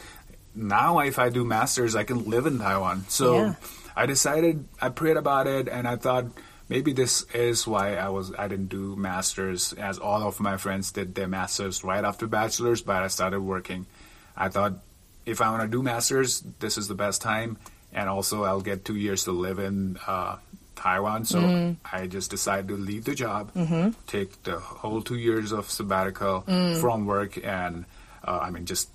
[0.53, 3.05] now if I do masters, I can live in Taiwan.
[3.09, 3.53] So Yeah.
[3.95, 6.25] I decided, I prayed about it, and I thought
[6.69, 10.91] maybe this is why I was I didn't do masters as all of my friends
[10.91, 13.87] did their masters right after bachelors, but I started working.
[14.37, 14.73] I thought
[15.27, 17.57] if I want to do masters, this is the best time,
[17.93, 20.37] and also I'll get two years to live in uh,
[20.75, 21.25] Taiwan.
[21.25, 21.75] So Mm.
[21.83, 23.89] I just decided to leave the job, Mm-hmm.
[24.07, 26.79] take the whole two years of sabbatical Mm.
[26.81, 27.85] from work, and
[28.23, 28.89] uh, I mean just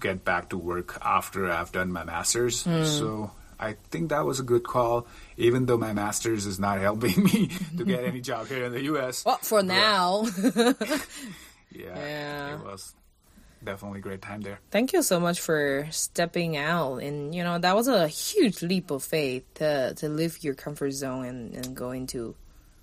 [0.00, 2.62] get back to work after I've done my masters.
[2.64, 2.86] Mm.
[2.86, 7.18] So I think that was a good call, even though my masters is not helping
[7.28, 9.24] me to get any job here in the U.S.
[9.26, 10.26] Well, for now.
[11.74, 12.54] Yeah, Yeah.
[12.54, 12.94] it was
[13.62, 14.60] definitely great time there.
[14.70, 16.98] Thank you so much for stepping out.
[16.98, 20.92] And, you know, that was a huge leap of faith to, to leave your comfort
[20.92, 22.34] zone and, and go into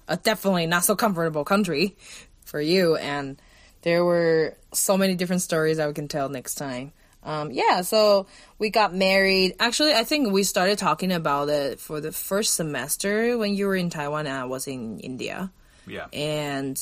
[0.08, 1.96] a definitely not so comfortable country
[2.44, 2.96] for you.
[2.96, 3.42] And
[3.82, 6.92] there were so many different stories that we can tell next time.
[7.24, 8.28] Um, yeah, so
[8.60, 9.56] we got married.
[9.60, 13.76] Actually, I think we started talking about it for the first semester when you were
[13.76, 15.52] in Taiwan and I was in India
[15.88, 16.80] Yeah, and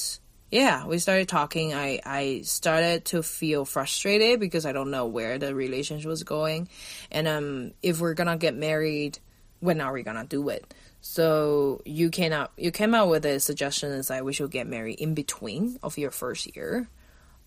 [0.54, 1.74] yeah we started talking.
[1.74, 6.70] I i started to feel frustrated because i don't know where the relationship was going.
[7.12, 9.18] And um if we're gonna get married
[9.62, 10.72] when are we gonna do it?
[11.02, 14.68] So you came out you came out with a suggestion is like we should get
[14.68, 16.88] married in between of your first year.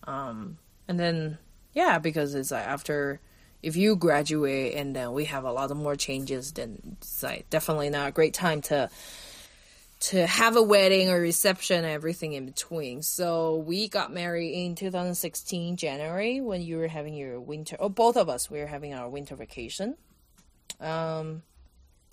[0.03, 0.57] Um
[0.89, 1.37] and then
[1.73, 3.21] yeah because it's like after
[3.63, 7.49] if you graduate and then we have a lot of more changes then it's like
[7.49, 8.89] definitely not a great time to
[9.99, 13.01] to have a wedding or reception and everything in between.
[13.01, 17.77] So we got married in 2016 January when you were having your winter.
[17.79, 19.97] Oh, both of us we were having our winter vacation.
[20.79, 21.41] Um,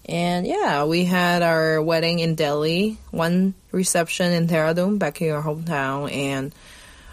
[0.07, 5.43] and yeah, we had our wedding in Delhi, one reception in Dehradun, back in our
[5.43, 6.55] hometown, and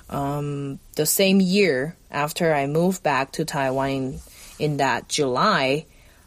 [0.10, 4.20] um, the same year after I moved back to Taiwan in,
[4.60, 5.86] in that July,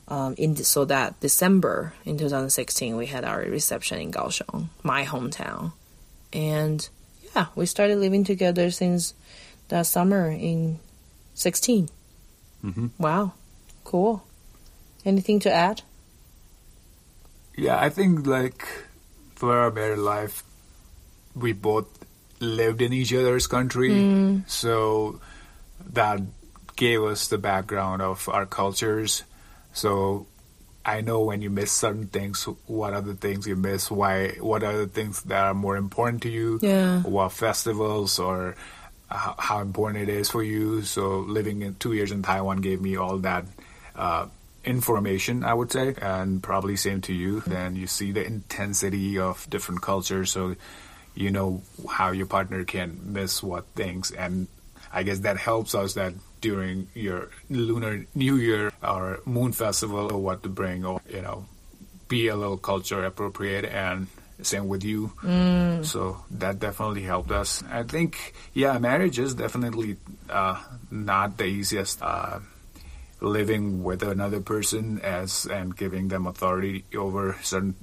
[0.09, 5.73] um, in so that December in 2016 we had our reception in Kaohsiung, my hometown,
[6.33, 6.89] and
[7.35, 9.15] yeah, we started living together since
[9.69, 10.79] that summer in
[11.35, 11.89] 16.
[12.65, 12.91] Mhm.
[12.99, 13.33] Wow,
[13.85, 14.25] cool.
[15.05, 15.83] Anything to add?
[17.57, 17.79] yeah.
[17.79, 18.67] I think like
[19.35, 20.43] for our married life,
[21.35, 21.87] we both
[22.41, 25.21] lived in each other's country, so
[25.93, 26.21] that
[26.77, 29.23] gave us the background of our cultures.
[29.75, 30.27] So
[30.85, 33.91] I know when you miss certain things, what are the things you miss?
[33.91, 34.37] Why?
[34.41, 36.59] What are the things that are more important to you?
[36.63, 37.03] Yeah.
[37.03, 38.57] What festivals or
[39.11, 40.83] how, how important it is for you?
[40.83, 43.45] So living in two years in Taiwan gave me all that
[43.97, 44.27] uh,
[44.65, 47.41] information, I would say, and probably same to you.
[47.41, 50.57] Then you see the intensity of different cultures, so
[51.15, 54.49] you know how your partner can miss what things, and
[54.93, 56.15] I guess that helps us that
[56.45, 61.49] during your lunar new year or moon festival or what to bring or you know
[62.07, 64.07] be a little culture appropriate and
[64.43, 65.09] same with you.
[65.89, 67.65] So that definitely helped us.
[67.65, 69.97] I think yeah marriage is definitely
[70.29, 72.41] uh, not the easiest uh,
[73.25, 77.75] living with another person as and giving them authority over certain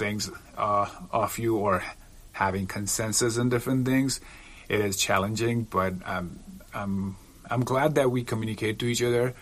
[0.00, 1.84] things uh, of you or
[2.32, 4.24] having consensus in different things.
[4.72, 6.40] It is challenging but um,
[6.72, 7.16] I'm,
[7.50, 9.34] I'm glad that we communicate to each other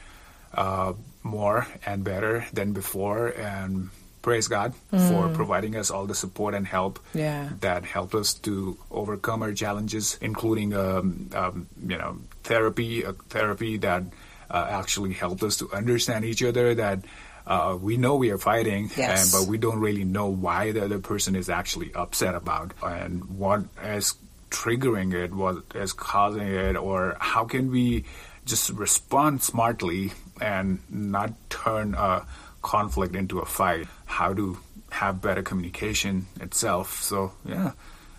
[0.55, 3.91] uh, more and better than before and
[4.23, 4.75] praise god
[5.09, 7.49] for providing us all the support and help Yeah.
[7.61, 13.77] that helped us to overcome our challenges, including um, um, you know therapy, a therapy
[13.79, 14.03] that
[14.51, 16.75] uh, actually helped us to understand each other.
[16.75, 16.99] That
[17.47, 19.09] uh, we know we are fighting, Yes.
[19.23, 23.25] and, but we don't really know why the other person is actually upset about, and
[23.39, 24.15] what is
[24.51, 28.05] triggering it, what is causing it, or how can we
[28.45, 32.27] just respond smartly and not turn a
[32.63, 33.87] conflict into a fight.
[34.07, 34.59] How to
[34.91, 37.03] have better communication itself.
[37.03, 37.73] So yeah,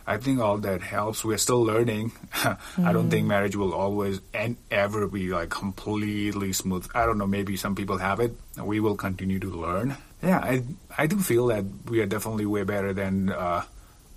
[0.06, 1.26] I think all that helps.
[1.26, 2.12] We're still learning.
[2.78, 6.88] I don't think marriage will always and ever be like completely smooth.
[6.94, 7.28] I don't know.
[7.28, 8.34] Maybe some people have it.
[8.62, 9.98] We will continue to learn.
[10.22, 10.64] Yeah, I
[10.98, 13.64] I do feel that we are definitely way better than uh,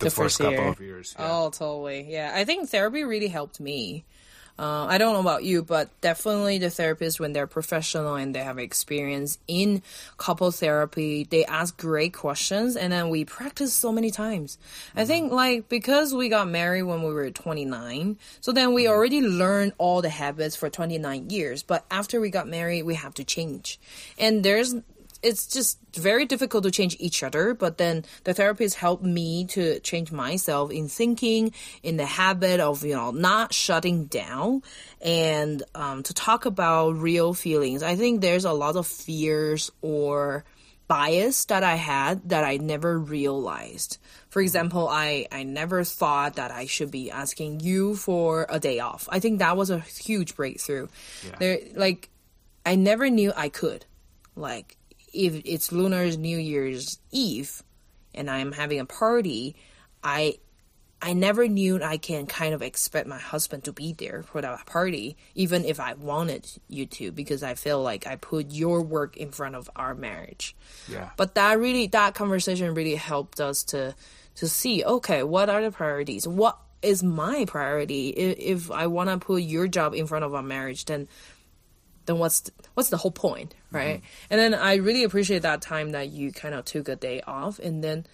[0.02, 1.14] the, The first, first couple of years.
[1.18, 1.28] Yeah.
[1.30, 2.06] Oh, totally.
[2.10, 4.04] Yeah, I think therapy really helped me.
[4.58, 8.40] Uh, I don't know about you, but definitely the therapists, when they're professional and they
[8.44, 9.82] have experience in
[10.18, 14.58] couple therapy, they ask great questions, and then we practice so many times.
[14.94, 19.22] I think like because we got married when we were 29, so then we already
[19.22, 21.62] learned all the habits for 29 years.
[21.62, 23.80] But after we got married, we have to change,
[24.18, 24.74] and there's
[25.22, 29.78] it's just very difficult to change each other but then the therapist helped me to
[29.80, 31.52] change myself in thinking
[31.82, 34.62] in the habit of you know not shutting down
[35.00, 40.44] and um, to talk about real feelings i think there's a lot of fears or
[40.92, 43.96] bias that I had that I never realized.
[44.28, 48.78] For example, I, I never thought that I should be asking you for a day
[48.78, 49.08] off.
[49.10, 50.88] I think that was a huge breakthrough.
[51.24, 51.36] Yeah.
[51.38, 52.10] There, like,
[52.66, 53.86] I never knew I could.
[54.36, 54.76] Like,
[55.12, 57.62] if it's Lunar New Year's Eve
[58.14, 59.56] and I'm having a party,
[60.02, 60.38] I
[61.04, 64.66] I never knew I can kind of expect my husband to be there for that
[64.66, 69.16] party, even if I wanted you to, because I feel like I put your work
[69.16, 70.54] in front of our marriage.
[70.88, 71.10] Yeah.
[71.16, 73.96] But that really, that conversation really helped us to
[74.36, 76.26] to see, okay, what are the priorities?
[76.26, 78.10] What is my priority?
[78.10, 81.08] If, if I want to put your job in front of our marriage, then
[82.12, 83.76] then what's the, what's the whole point, mm-hmm.
[83.76, 84.02] right?
[84.30, 87.58] And then I really appreciate that time that you kind of took a day off,
[87.58, 88.06] and then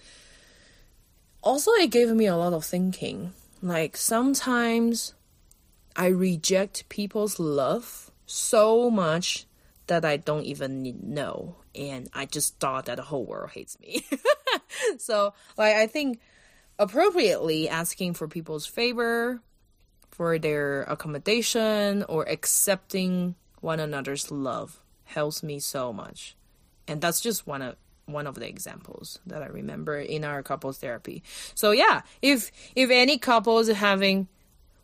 [1.41, 3.33] also it gave me a lot of thinking.
[3.61, 5.13] Like sometimes
[5.95, 9.45] I reject people's love so much
[9.87, 14.05] that I don't even know, and I just thought that the whole world hates me.
[14.97, 16.19] so, like, I think
[16.77, 19.41] appropriately asking for people's favor,
[20.11, 26.35] for their accommodation, or accepting one another's love helps me so much.
[26.87, 30.79] And that's just one of one of the examples that I remember in our couples
[30.79, 31.21] therapy.
[31.53, 34.27] So yeah, if if any couples having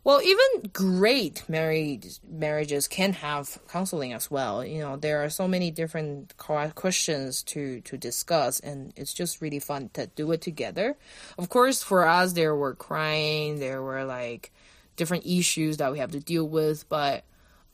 [0.06, 4.64] well, even great married marriages can have counseling as well.
[4.64, 9.58] You know, there are so many different questions to to discuss, and it's just really
[9.58, 10.96] fun to do it together.
[11.36, 14.52] Of course, for us, there were crying, there were like
[14.94, 17.24] different issues that we have to deal with, but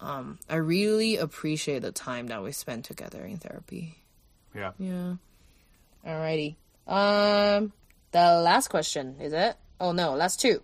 [0.02, 3.96] um, I really appreciate the time that we spent together in therapy.
[4.54, 4.72] Yeah.
[4.78, 5.14] Yeah.
[6.04, 6.56] Alrighty.
[6.86, 7.72] Um,
[8.10, 9.56] the last question is it?
[9.80, 10.62] Oh no, last two.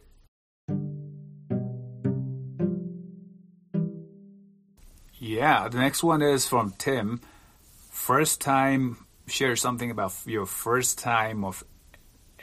[5.20, 7.20] Yeah, the next one is from Tim.
[7.91, 11.62] First time, share something about your first time of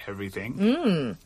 [0.07, 1.17] everything.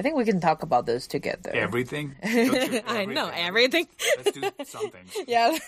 [0.00, 1.50] I think we can talk about this together.
[1.52, 2.16] Everything?
[2.22, 3.86] Don't I know everything.
[4.16, 5.04] Let's do something.
[5.28, 5.58] yeah.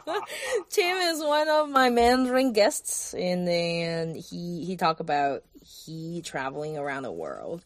[0.70, 6.78] Tim is one of my Mandarin guests, and then he he talked about he traveling
[6.78, 7.62] around the world.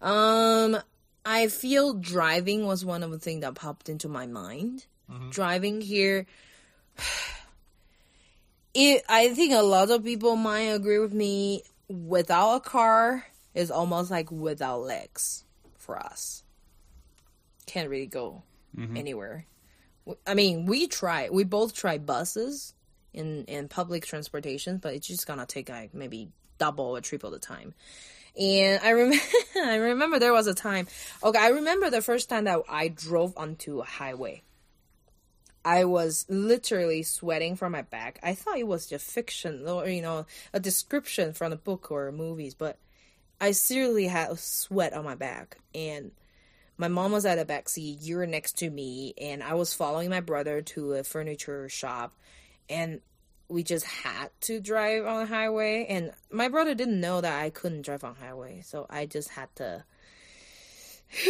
[0.00, 0.78] Um,
[1.26, 4.86] I feel driving was one of the things that popped into my mind.
[5.28, 6.24] Driving here,
[8.72, 9.02] it.
[9.10, 11.64] I think a lot of people might agree with me.
[11.90, 13.26] Without a car
[13.58, 15.44] is almost like without legs
[15.76, 16.44] for us.
[17.66, 18.44] Can't really go
[18.76, 18.96] mm-hmm.
[18.96, 19.46] anywhere.
[20.26, 21.28] I mean, we try.
[21.28, 22.72] We both try buses
[23.12, 27.40] in in public transportation, but it's just gonna take like maybe double or triple the
[27.40, 27.74] time.
[28.38, 29.24] And I remember,
[29.56, 30.86] I remember there was a time.
[31.22, 34.42] Okay, I remember the first time that I drove onto a highway.
[35.64, 38.20] I was literally sweating from my back.
[38.22, 42.12] I thought it was just fiction or you know a description from a book or
[42.12, 42.78] movies, but
[43.40, 46.10] I seriously had sweat on my back and
[46.78, 49.74] my mom was at the back seat, you were next to me, and I was
[49.74, 52.14] following my brother to a furniture shop,
[52.70, 53.00] and
[53.48, 55.86] we just had to drive on the highway.
[55.88, 59.54] And my brother didn't know that I couldn't drive on highway, so I just had
[59.56, 59.84] to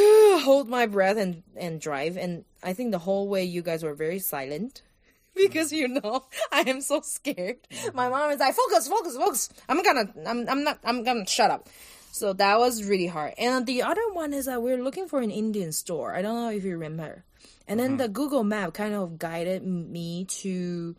[0.44, 2.18] hold my breath and and drive.
[2.18, 4.82] And I think the whole way you guys were very silent.
[5.38, 7.58] Because you know I am so scared.
[7.70, 7.96] Mm-hmm.
[7.96, 11.52] My mom is like, "Focus, focus, focus." I'm gonna, I'm, I'm not, I'm gonna shut
[11.52, 11.68] up.
[12.10, 13.34] So that was really hard.
[13.38, 16.14] And the other one is that we are looking for an Indian store.
[16.14, 17.24] I don't know if you remember.
[17.66, 17.96] And then mm-hmm.
[17.98, 20.96] the Google map kind of guided me to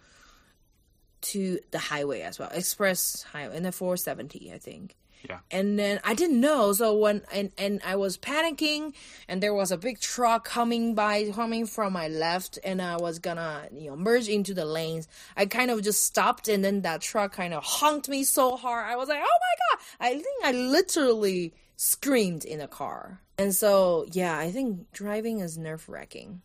[1.21, 4.95] to the highway as well, express highway, and the 470, I think.
[5.27, 5.39] Yeah.
[5.51, 8.93] And then I didn't know, so when and and I was panicking,
[9.27, 13.19] and there was a big truck coming by, coming from my left, and I was
[13.19, 15.07] gonna you know merge into the lanes.
[15.35, 18.85] I kind of just stopped, and then that truck kind of honked me so hard.
[18.85, 19.85] I was like, oh my god!
[19.99, 23.21] I think I literally screamed in a car.
[23.37, 26.41] And so yeah, I think driving is nerve wracking.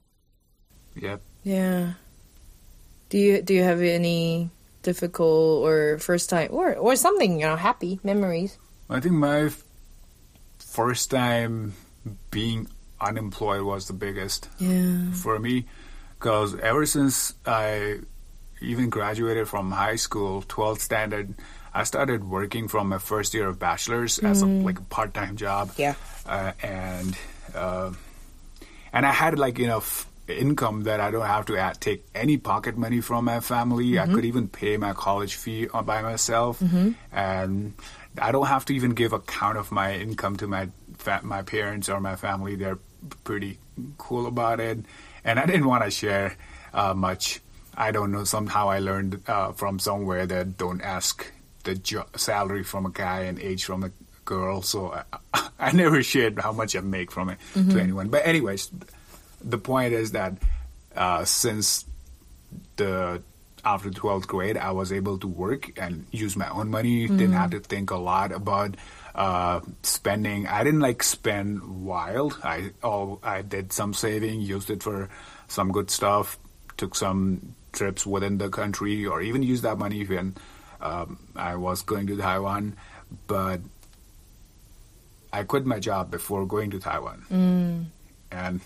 [0.97, 1.20] Yep.
[1.43, 1.95] Yeah.
[3.09, 4.51] Do you do you have any
[4.83, 8.59] difficult or first time or or something you know happy memories?
[8.91, 9.51] I think my
[10.59, 11.74] first time
[12.30, 12.68] being
[13.01, 15.12] unemployed was the biggest Yeah.
[15.12, 15.66] for me
[16.18, 18.01] because ever since I
[18.61, 21.35] even graduated from high school, 12th standard,
[21.74, 25.72] I started working from my first year of bachelor's as a, like a part-time job.
[25.76, 25.95] Yeah.
[26.26, 27.16] uh, and
[27.55, 27.93] uh,
[28.93, 32.78] and I had like enough income that I don't have to add, take any pocket
[32.78, 33.99] money from my family.
[33.99, 36.62] I could even pay my college fee by myself,
[37.12, 37.74] and
[38.19, 41.89] I don't have to even give account of my income to my fa- my parents
[41.89, 42.55] or my family.
[42.57, 42.79] They're
[43.25, 43.59] pretty
[43.99, 44.79] cool about it,
[45.25, 46.37] and I didn't want to share
[46.73, 47.41] uh, much
[47.77, 48.23] I don't know.
[48.25, 51.27] Somehow I learned uh, from somewhere that don't ask
[51.65, 53.91] the jo- salary from a guy and age from a
[54.25, 54.62] girl.
[54.62, 54.93] So
[55.35, 58.09] I, I never shared how much I make from it to anyone.
[58.11, 58.71] But anyways,
[59.43, 60.35] the point is that
[60.95, 61.85] uh, since
[62.77, 63.23] the
[63.65, 67.07] after 12th grade, I was able to work and use my own money.
[67.09, 68.77] Didn't have to think a lot about
[69.15, 70.47] uh, spending.
[70.47, 72.39] I didn't like spend wild.
[72.43, 75.09] I oh, I did some saving, used it for
[75.49, 76.39] some good stuff,
[76.77, 80.35] took some trips within the country, or even used that money when
[80.81, 82.77] um, I was going to Taiwan.
[83.27, 83.61] But
[85.33, 87.25] I quit my job before going to Taiwan,
[88.31, 88.61] and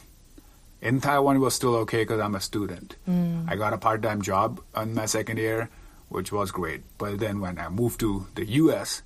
[0.81, 2.97] in Taiwan it was still okay because I'm a student.
[3.09, 5.71] I got a part-time job on my second year,
[6.09, 6.83] which was great.
[6.99, 9.03] But then when I moved to the U.S.,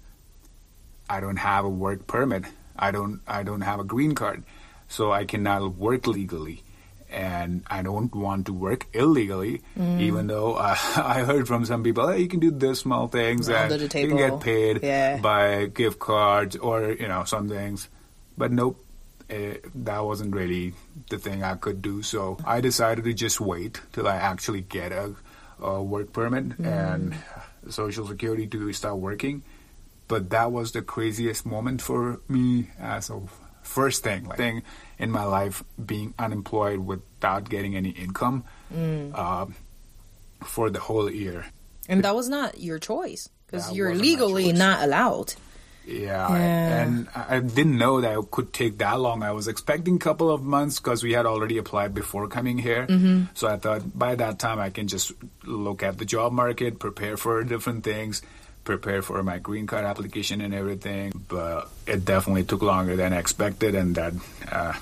[1.09, 2.45] I don't have a work permit.
[2.77, 3.21] I don't.
[3.27, 4.45] I don't have a green card,
[4.89, 6.63] so I cannot work legally,
[7.11, 9.61] and I don't want to work illegally.
[9.77, 13.49] Even though uh, I heard from some people, hey, you can do this small things
[13.51, 15.19] Under and you can get paid Yeah.
[15.21, 17.89] by gift cards or you know some things.
[18.39, 18.82] But nope,
[19.33, 20.75] eh, that wasn't really
[21.09, 22.03] the thing I could do.
[22.03, 25.15] So I decided to just wait till I actually get a,
[25.61, 27.17] a work permit and
[27.69, 29.43] social security to start working.
[30.09, 33.23] But that was the craziest moment for me as a
[33.63, 34.63] first thing, like, thing
[34.99, 38.45] in my life, being unemployed without getting any income
[39.15, 39.47] uh,
[40.45, 41.47] for the whole year.
[41.89, 45.35] And that was not your choice because you're legally not allowed.
[45.87, 46.83] Yeah, Yeah.
[46.83, 49.23] and I I didn't know that it could take that long.
[49.23, 52.87] I was expecting a couple of months because we had already applied before coming here.
[52.87, 53.35] Mm-hmm.
[53.35, 55.13] So I thought by that time I can just
[55.45, 58.23] look at the job market, prepare for different things,
[58.65, 61.13] prepare for my green card application and everything.
[61.29, 64.13] But it definitely took longer than I expected, and that.
[64.51, 64.75] Uh,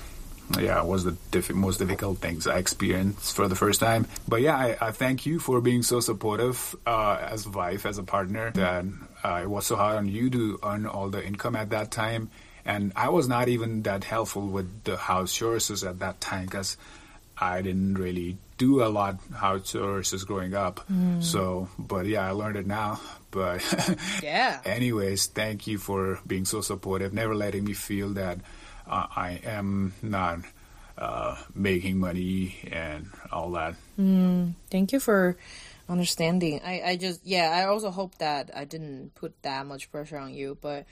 [0.58, 4.08] yeah, was the diff- most difficult things I experienced for the first time.
[4.26, 8.02] But yeah, I, I thank you for being so supportive uh, as wife, as a
[8.02, 8.50] partner.
[8.54, 8.84] That
[9.24, 12.30] uh, it was so hard on you to earn all the income at that time,
[12.64, 16.76] and I was not even that helpful with the house chores at that time because
[17.36, 20.86] I didn't really do a lot house chores growing up.
[21.20, 23.00] So, but yeah, I learned it now.
[23.30, 23.62] But
[24.22, 24.60] Yeah.
[24.64, 28.38] anyways, thank you for being so supportive, never letting me feel that
[28.86, 30.40] uh, I am not
[30.98, 33.74] uh, making money and all that.
[34.70, 35.36] Thank you for
[35.90, 36.60] understanding.
[36.64, 40.32] I, I just, yeah, I also hope that I didn't put that much pressure on
[40.32, 40.86] you, but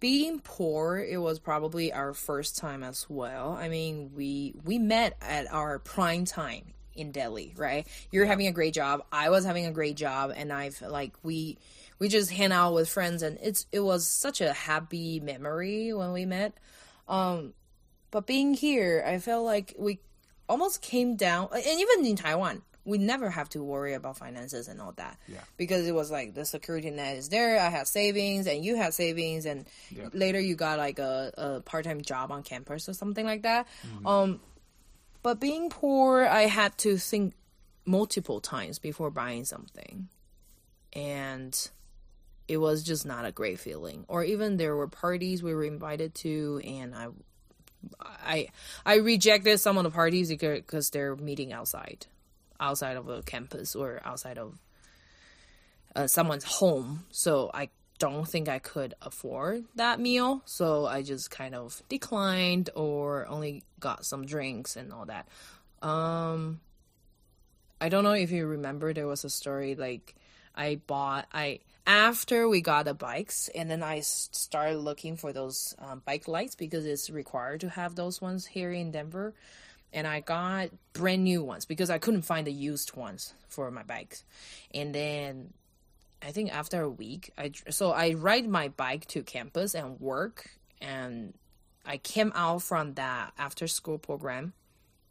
[0.00, 3.52] being poor, it was probably our first time as well.
[3.52, 7.86] I mean, we we met at our prime time in Delhi, right?
[8.12, 9.04] You're having a great job.
[9.10, 11.56] I was having a great job, and I've like we
[11.98, 16.12] we just hang out with friends, and it's it was such a happy memory when
[16.12, 16.52] we met.
[17.08, 17.54] Um,
[18.10, 20.00] but being here, I felt like we
[20.50, 24.80] almost came down, and even in Taiwan, we never have to worry about finances and
[24.80, 25.18] all that.
[25.26, 25.40] Yeah.
[25.56, 27.58] Because it was like the security net is there.
[27.58, 30.08] I have savings, and you have savings, and Yeah.
[30.12, 33.66] later you got like a, a part time job on campus or something like that.
[34.04, 34.40] Um,
[35.22, 37.32] but being poor, I had to think
[37.86, 40.08] multiple times before buying something,
[40.92, 41.70] and
[42.46, 44.04] it was just not a great feeling.
[44.08, 47.06] Or even there were parties we were invited to, and I,
[48.00, 48.48] I,
[48.84, 52.06] I rejected some of the parties because they're meeting outside,
[52.60, 54.58] outside of a campus or outside of
[55.94, 57.04] uh, someone's home.
[57.10, 60.42] So I don't think I could afford that meal.
[60.44, 65.28] So I just kind of declined or only got some drinks and all that.
[65.82, 66.60] Um,
[67.80, 70.14] I don't know if you remember there was a story like
[70.54, 75.74] I bought I after we got the bikes and then i started looking for those
[75.78, 79.34] um, bike lights because it's required to have those ones here in Denver
[79.94, 83.82] and I got brand new ones because I couldn't find the used ones for my
[83.82, 84.24] bikes
[84.74, 85.54] and then
[86.22, 90.50] I think after a week I so I ride my bike to campus and work
[90.80, 91.32] and
[91.86, 94.52] I came out from that after school program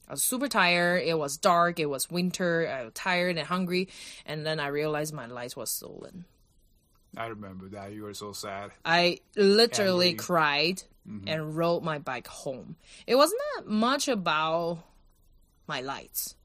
[0.08, 1.04] I was super tired.
[1.04, 1.80] It was dark.
[1.80, 2.68] It was winter.
[2.68, 3.88] I was tired and hungry.
[4.26, 6.26] And then I realized my lights was stolen.
[7.16, 7.94] I remember that.
[7.94, 8.72] You were so sad.
[8.84, 10.24] I literally Angry.
[11.06, 12.76] Cried and rode my bike home.
[13.08, 14.80] It was not much about
[15.68, 16.36] my lights.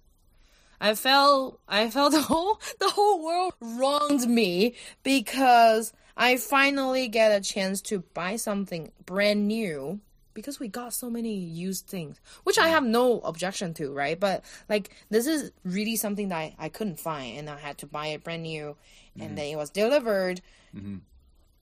[0.81, 7.33] I felt I felt the whole the whole world wronged me because I finally get
[7.33, 10.01] a chance to buy something brand new
[10.35, 12.71] because we got so many used things, which I mm.
[12.71, 14.19] have no objection to, right?
[14.19, 17.87] But like this is really something that I, I couldn't find and I had to
[17.87, 18.77] buy it brand new
[19.15, 19.35] and mm-hmm.
[19.35, 20.41] then it was delivered.
[20.75, 20.99] Mm-hmm.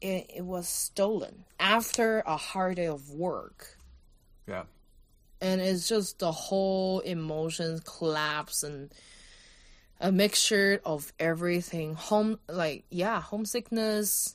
[0.01, 3.77] It, it was stolen after a hard day of work
[4.47, 4.65] Yeah.
[5.41, 8.93] And it's just the whole emotions collapse and
[10.01, 11.95] a mixture of everything.
[11.95, 14.35] Home, like yeah, homesickness.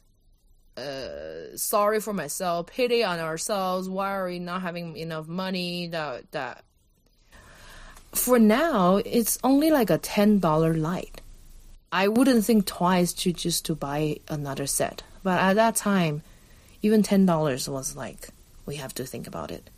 [0.78, 3.90] Uh, sorry for myself, pity on ourselves.
[3.90, 5.88] Why are we not having enough money?
[5.88, 6.64] That that.
[8.14, 11.22] For now, it's only like a ten dollar light.
[11.92, 15.04] I wouldn't think twice to just to buy another set.
[15.24, 16.24] But at that time,
[16.82, 18.30] even ten dollars was like
[18.66, 19.70] we have to think about it.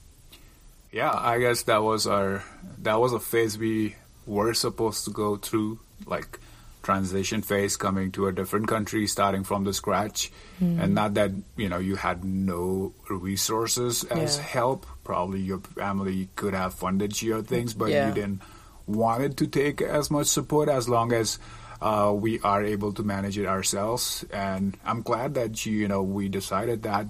[0.92, 2.44] Yeah, I guess that was our
[2.80, 6.40] that was a phase we were supposed to go through, like
[6.84, 10.80] transition phase, coming to a different country, starting from the scratch, Hmm.
[10.80, 14.44] and not that you know you had no resources as Yeah.
[14.44, 14.86] help.
[15.04, 18.08] Probably your family could have funded your things, but Yeah.
[18.10, 18.42] you didn't
[18.86, 21.40] wanted to take as much support as long as.
[21.84, 26.02] Uh, we are able to manage it ourselves, and I'm glad that you, you know
[26.02, 27.08] we decided that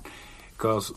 [0.57, 0.91] because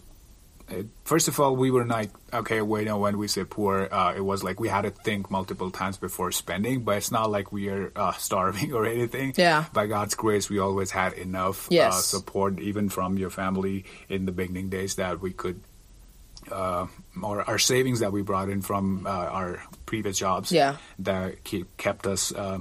[1.05, 4.21] first of all, we were like, okay, wait, no, when we say poor, uh, it
[4.25, 7.69] was like we had to think multiple times before spending, but it's not like we
[7.69, 9.33] are uh, starving or anything.
[9.37, 9.67] Yeah.
[9.73, 14.33] By God's grace, we always had enough uh, support, even from your family in the
[14.33, 15.61] beginning days, that we could,
[16.51, 16.87] uh,
[17.23, 20.79] or our savings that we brought in from uh, our previous jobs, Yeah.
[20.99, 22.59] that keep, kept us, uh,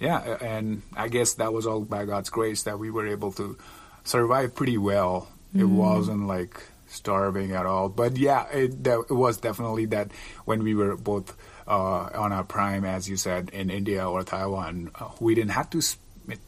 [0.00, 3.56] yeah, and I guess that was all by God's grace that we were able to
[4.04, 5.28] survive pretty well.
[5.56, 10.10] It wasn't like starving at all, but yeah, it, that, it was definitely that
[10.44, 11.36] when we were both
[11.66, 15.68] uh, on our prime, as you said, in India or Taiwan, uh, we didn't have
[15.70, 15.80] to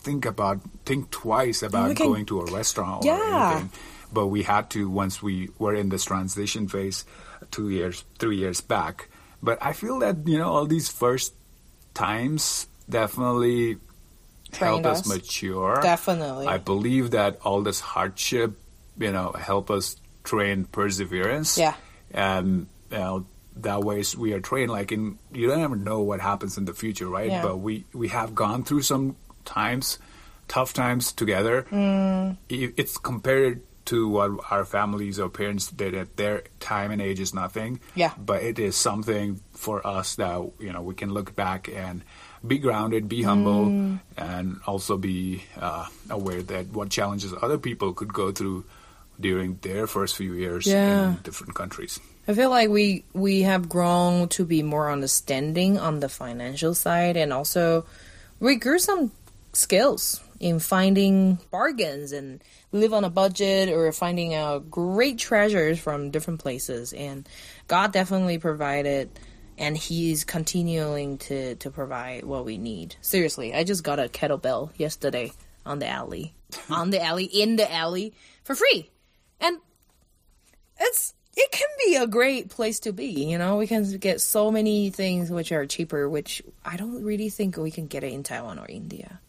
[0.00, 3.50] think about think twice about can- going to a restaurant or Yeah.
[3.52, 3.70] anything.
[4.12, 7.04] But we had to once we were in this transition phase,
[7.50, 9.08] two years, three years back.
[9.42, 11.32] But I feel that you know all these first
[11.94, 13.78] times definitely
[14.52, 15.06] Trained help us us.
[15.06, 15.80] mature.
[15.82, 16.46] Definitely.
[16.46, 18.58] I believe that all this hardship,
[18.98, 21.56] you know, help us train perseverance.
[21.56, 21.74] Yeah.
[22.12, 23.26] And you know,
[23.56, 24.70] that way we are trained.
[24.70, 27.30] Like in, you don't ever know what happens in the future, right?
[27.30, 27.42] Yeah.
[27.42, 29.98] But we we have gone through some times,
[30.48, 31.66] tough times together.
[31.70, 32.36] Mm.
[32.48, 37.34] It's compared to what our families or parents did at their time and age is
[37.34, 37.80] nothing.
[37.94, 38.12] Yeah.
[38.18, 42.02] But it is something for us that you know we can look back and
[42.46, 44.00] be grounded, be humble, Mm.
[44.16, 48.64] and also be uh, aware that what challenges other people could go through
[49.20, 51.10] during their first few years Yeah.
[51.10, 52.00] in different countries.
[52.28, 57.16] I feel like we we have grown to be more understanding on the financial side,
[57.16, 57.84] and also
[58.40, 59.10] we grew some
[59.52, 62.40] skills in finding bargains and
[62.72, 66.92] live on a budget or finding out great treasures from different places.
[66.94, 67.28] And
[67.68, 69.10] God definitely provided,
[69.60, 72.96] and He's continuing to to provide what we need.
[73.00, 75.32] Seriously, I just got a kettlebell yesterday
[75.64, 76.34] on the alley,
[76.70, 78.90] on the alley, in the alley for free,
[79.40, 79.58] and
[80.80, 84.50] it's it can be a great place to be you know we can get so
[84.50, 88.24] many things which are cheaper which i don't really think we can get it in
[88.24, 89.20] taiwan or india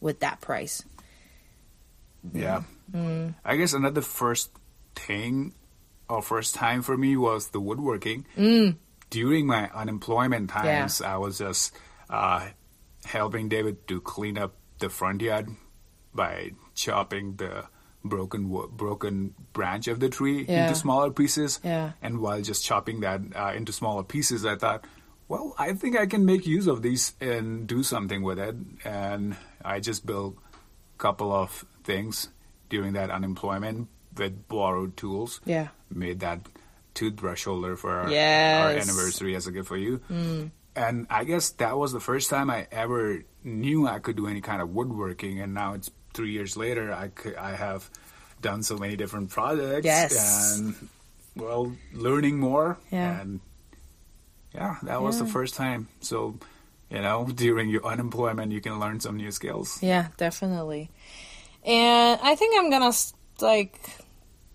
[0.00, 0.82] with that price
[2.34, 2.64] Yeah.
[2.92, 3.34] Mm.
[3.44, 4.50] I guess another first
[4.96, 5.52] thing
[6.08, 8.26] or first time for me was the woodworking.
[9.10, 11.74] During my unemployment times, I was just
[12.10, 12.48] uh,
[13.04, 15.48] helping David to clean up the front yard
[16.14, 17.64] by chopping the
[18.04, 20.66] broken wo- broken branch of the tree Yeah.
[20.66, 21.60] into smaller pieces.
[21.64, 21.92] Yeah.
[22.02, 24.84] And while just chopping that uh, into smaller pieces, I thought,
[25.28, 28.54] well, I think I can make use of these and do something with it.
[28.84, 30.36] And I just built
[30.94, 32.28] a couple of things
[32.68, 35.40] during that unemployment with borrowed tools.
[35.44, 36.40] yeah Made that
[36.96, 40.00] toothbrush holder for our, our anniversary as a gift for you.
[40.10, 40.50] Mm.
[40.74, 44.40] And I guess that was the first time I ever knew I could do any
[44.40, 45.40] kind of woodworking.
[45.40, 47.88] And now it's three years later, I, could, I have
[48.42, 49.84] done so many different projects.
[49.86, 50.58] Yes.
[50.58, 50.74] And,
[51.36, 52.78] well, learning more.
[52.90, 53.20] Yeah.
[53.20, 53.40] And
[54.54, 55.88] yeah, that was the first time.
[56.00, 56.38] So,
[56.90, 59.78] you know, during your unemployment, you can learn some new skills.
[59.82, 60.90] yeah definitely
[61.64, 62.92] and i think i'm gonna
[63.40, 63.80] like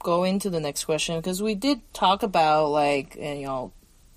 [0.03, 3.71] go into the next question because we did talk about like uh, you know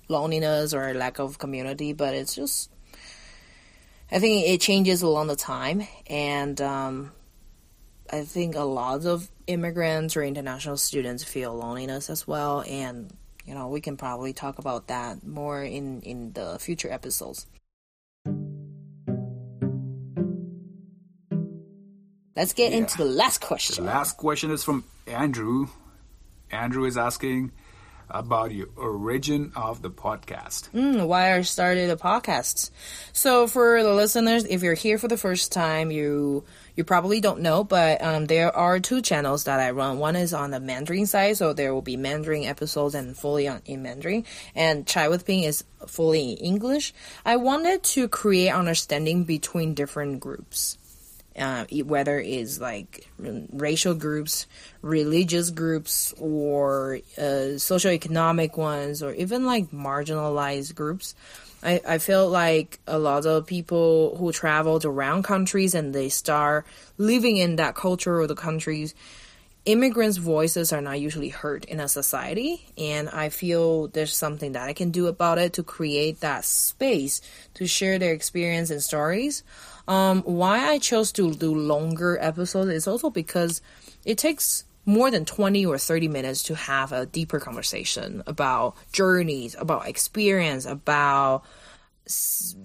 [0.07, 2.69] loneliness or lack of community but it's just
[4.11, 7.11] i think it changes along the time and um
[8.11, 13.11] i think a lot of immigrants or international students feel loneliness as well and
[13.45, 17.47] you know we can probably talk about that more in in the future episodes
[22.35, 23.85] let's get into the last question.
[23.85, 25.67] The last question is from Andrew.
[26.51, 27.51] Andrew is asking,
[28.09, 30.69] about the origin of the podcast.
[30.71, 32.71] Mm, why I started a podcast.
[33.13, 36.43] So for the listeners, if you're here for the first time, you
[36.75, 39.97] you probably don't know, but um, there are two channels that I run.
[39.97, 43.61] One is on the Mandarin side, so there will be Mandarin episodes and fully on,
[43.65, 44.25] in Mandarin,
[44.55, 46.93] and Chai with Ping is fully in English.
[47.25, 50.77] I wanted to create understanding between different groups
[51.37, 54.47] uh, whether it's like racial groups,
[54.81, 61.15] religious groups, or uh, socioeconomic ones, or even like marginalized groups.
[61.63, 66.65] I, I feel like a lot of people who traveled around countries and they start
[66.97, 68.93] living in that culture or the countries,
[69.65, 72.65] immigrants' voices are not usually heard in a society.
[72.77, 77.19] And I feel there's something that I can do about it to create that space
[77.55, 79.43] to share their experience and stories.
[79.87, 83.61] Um, why I chose to do longer episodes is also because
[84.03, 89.55] it takes more than 20 or 30 minutes to have a deeper conversation about journeys,
[89.59, 91.43] about experience, about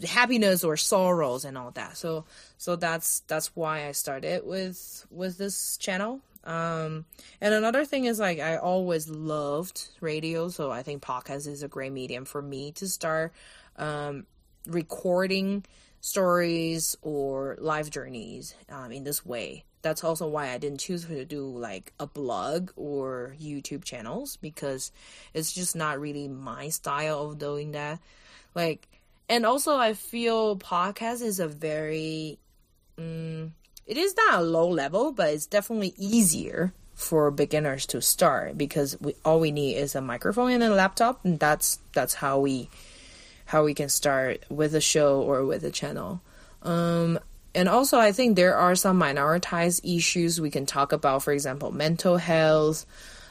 [0.07, 1.97] happiness or sorrows and all that.
[1.97, 2.25] So
[2.59, 6.21] so that's that's why I started with with this channel.
[6.45, 7.07] Um
[7.41, 11.69] and another thing is like I always loved radio, so I think podcast is a
[11.69, 13.33] great medium for me to start
[13.77, 14.27] um
[14.67, 15.65] recording
[16.01, 19.65] stories or life journeys um, in this way.
[19.83, 24.93] That's also why I didn't choose to do like a blog or YouTube channels because
[25.33, 27.99] it's just not really my style of doing that.
[28.55, 28.89] Like,
[29.29, 32.39] and also I feel podcast is a very,
[32.99, 33.55] um,
[33.87, 39.01] it is not a low level, but it's definitely easier for beginners to start because
[39.01, 42.69] we all we need is a microphone and a laptop, and that's that's how we
[43.51, 46.23] how we can start with a show or with a channel.
[46.63, 47.19] Um,
[47.53, 51.73] and also, I think there are some minoritized issues we can talk about, for example,
[51.73, 52.87] mental health,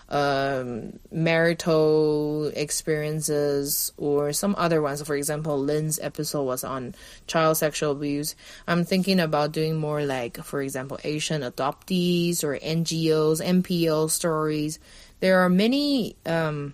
[0.10, 5.02] um, marital experiences, or some other ones.
[5.04, 6.96] For example, Lynn's episode was on
[7.28, 8.36] child sexual abuse.
[8.68, 14.80] I'm thinking about doing more like, for example, Asian adoptees or NGOs, NPO stories.
[15.22, 16.74] There are many um,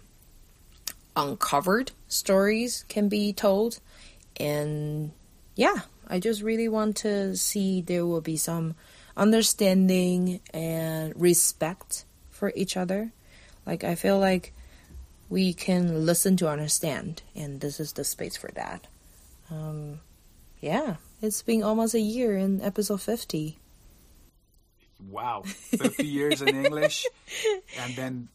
[1.15, 3.79] uncovered stories can be told.
[4.37, 5.11] And
[5.55, 8.75] yeah, I just really want to see there will be some
[9.17, 13.11] understanding and respect for each other.
[13.65, 14.53] Like, I feel like
[15.29, 18.87] we can listen to understand, and this is the space for that.
[19.49, 20.01] Um,
[20.61, 23.57] yeah, it's been almost a year in episode 50.
[25.09, 27.05] Wow, 50 years in English,
[27.79, 28.29] and then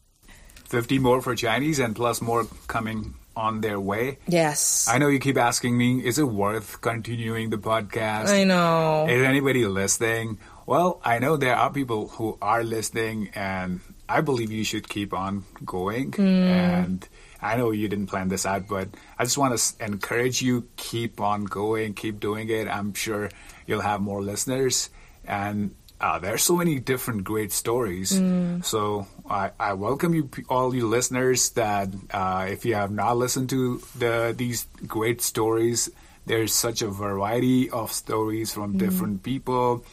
[0.71, 4.19] 50 more for Chinese, and plus more coming on their way.
[4.25, 4.87] Yes.
[4.89, 8.29] I know you keep asking me, is it worth continuing the podcast?
[8.29, 9.05] I know.
[9.09, 10.39] Is anybody listening?
[10.65, 15.13] Well, I know there are people who are listening, and I believe you should keep
[15.13, 16.11] on going.
[16.11, 16.47] Mm.
[16.47, 17.09] And
[17.41, 18.87] I know you didn't plan this out, but
[19.19, 22.69] I just want to encourage you keep on going, keep doing it.
[22.69, 23.29] I'm sure
[23.67, 24.89] you'll have more listeners.
[25.27, 28.11] And uh, there are so many different great stories.
[28.11, 28.65] Mm.
[28.65, 33.49] So I, I, welcome you, all you listeners, that uh, if you have not listened
[33.51, 35.89] to the these great stories,
[36.25, 38.79] there's such a variety of stories from mm.
[38.79, 39.85] different people,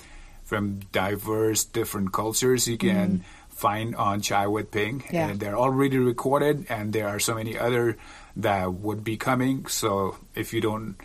[0.44, 3.22] from diverse different cultures you can mm.
[3.50, 5.04] find on Chai with Ping.
[5.12, 5.28] Yeah.
[5.28, 7.98] And they're already recorded, and there are so many other
[8.34, 9.66] that would be coming.
[9.66, 10.96] So if you don't,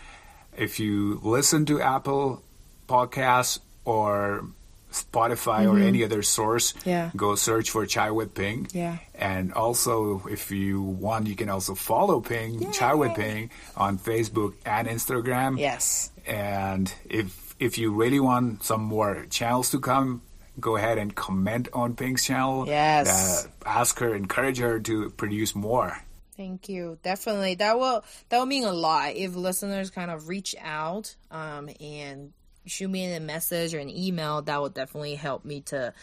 [0.55, 2.41] if you listen to Apple
[2.88, 4.47] Podcasts or
[4.94, 5.76] Spotify mm-hmm.
[5.76, 7.11] or any other source, yeah.
[7.15, 8.68] go search for Chai with Ping.
[8.72, 8.98] Yeah.
[9.15, 12.72] And also, if you want, you can also follow Ping, Yay.
[12.72, 15.60] Chai with Ping, on Facebook and Instagram.
[15.60, 16.11] Yes.
[16.26, 20.22] And if if you really want some more channels to come,
[20.60, 22.68] go ahead and comment on Ping's channel.
[22.68, 23.45] Yes.
[23.45, 25.98] Uh, ask her, encourage her to produce more.
[26.36, 26.98] Thank you.
[27.03, 31.70] Definitely, that will that will mean a lot if listeners kind of reach out um,
[31.80, 32.34] and
[32.65, 35.94] shoot me a message or an email, that would definitely help me to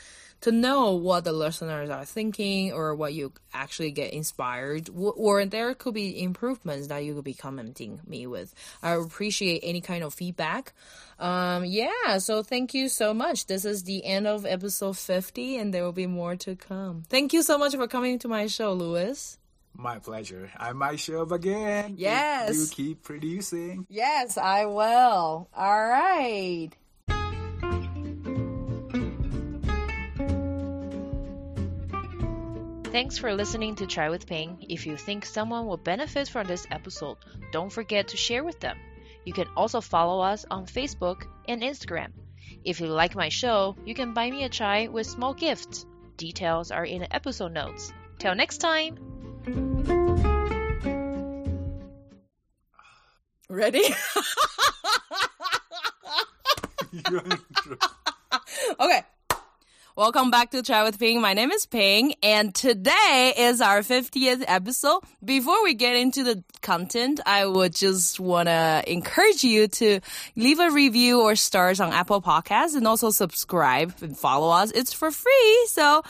[0.42, 4.88] to know what the listeners are thinking or what you actually get inspired.
[4.94, 8.54] Or there could be improvements that you could be commenting me with.
[8.82, 10.72] I appreciate any kind of feedback.
[11.18, 13.46] Um yeah so thank you so much.
[13.46, 17.02] This is the end of episode 50 and there will be more to come.
[17.10, 19.36] Thank you so much for coming to my show louis
[19.74, 20.50] my pleasure.
[20.56, 21.94] I might show up again.
[21.96, 22.56] Yes.
[22.56, 23.86] you keep producing.
[23.88, 25.48] Yes, I will.
[25.54, 26.70] All right.
[32.90, 34.66] Thanks for listening to Chai with Ping.
[34.68, 37.18] If you think someone will benefit from this episode,
[37.52, 38.76] don't forget to share with them.
[39.24, 42.08] You can also follow us on Facebook and Instagram.
[42.64, 45.86] If you like my show, you can buy me a chai with small gifts.
[46.16, 47.92] Details are in the episode notes.
[48.18, 49.19] Till next time!
[53.48, 53.82] Ready?
[58.80, 59.02] Okay.
[59.96, 61.20] Welcome back to Chai with Ping.
[61.20, 65.02] My name is Ping, and today is our 50th episode.
[65.22, 70.00] Before we get into the content, I would just want to encourage you to
[70.36, 74.70] leave a review or stars on Apple Podcasts and also subscribe and follow us.
[74.70, 75.66] It's for free.
[75.68, 76.02] So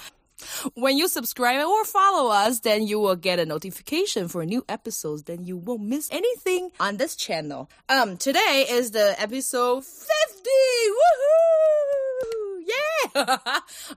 [0.74, 5.22] when you subscribe or follow us, then you will get a notification for new episodes.
[5.24, 7.70] Then you won't miss anything on this channel.
[7.88, 10.50] Um, today is the episode 50.
[10.90, 12.60] Woohoo!
[12.66, 13.24] Yeah!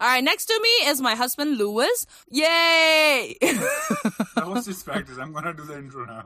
[0.02, 2.06] All right, next to me is my husband Louis.
[2.30, 3.36] Yay!
[4.36, 5.18] That was just practice.
[5.20, 6.24] I'm gonna do the intro now.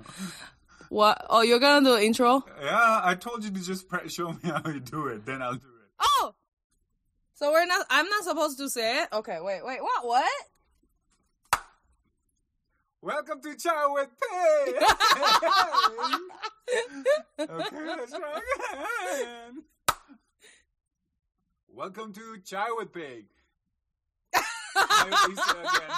[0.90, 1.26] what?
[1.30, 2.44] Oh, you're gonna do the intro?
[2.64, 5.26] Yeah, I told you to just pra- show me how you do it.
[5.26, 5.90] Then I'll do it.
[6.00, 6.34] Oh!
[7.38, 9.10] So we're not, I'm not supposed to say it?
[9.14, 10.08] Okay, wait, wait, what?
[10.08, 10.26] What?
[13.00, 14.76] Welcome to Chat with Pig.
[17.40, 18.42] okay, let's try
[19.14, 19.64] again.
[21.68, 23.28] Welcome to Chai with Pig.
[24.34, 24.44] Can
[25.06, 25.92] you please say again?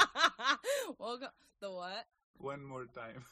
[1.00, 1.30] Welcome.
[1.62, 2.06] The what?
[2.38, 3.24] One more time.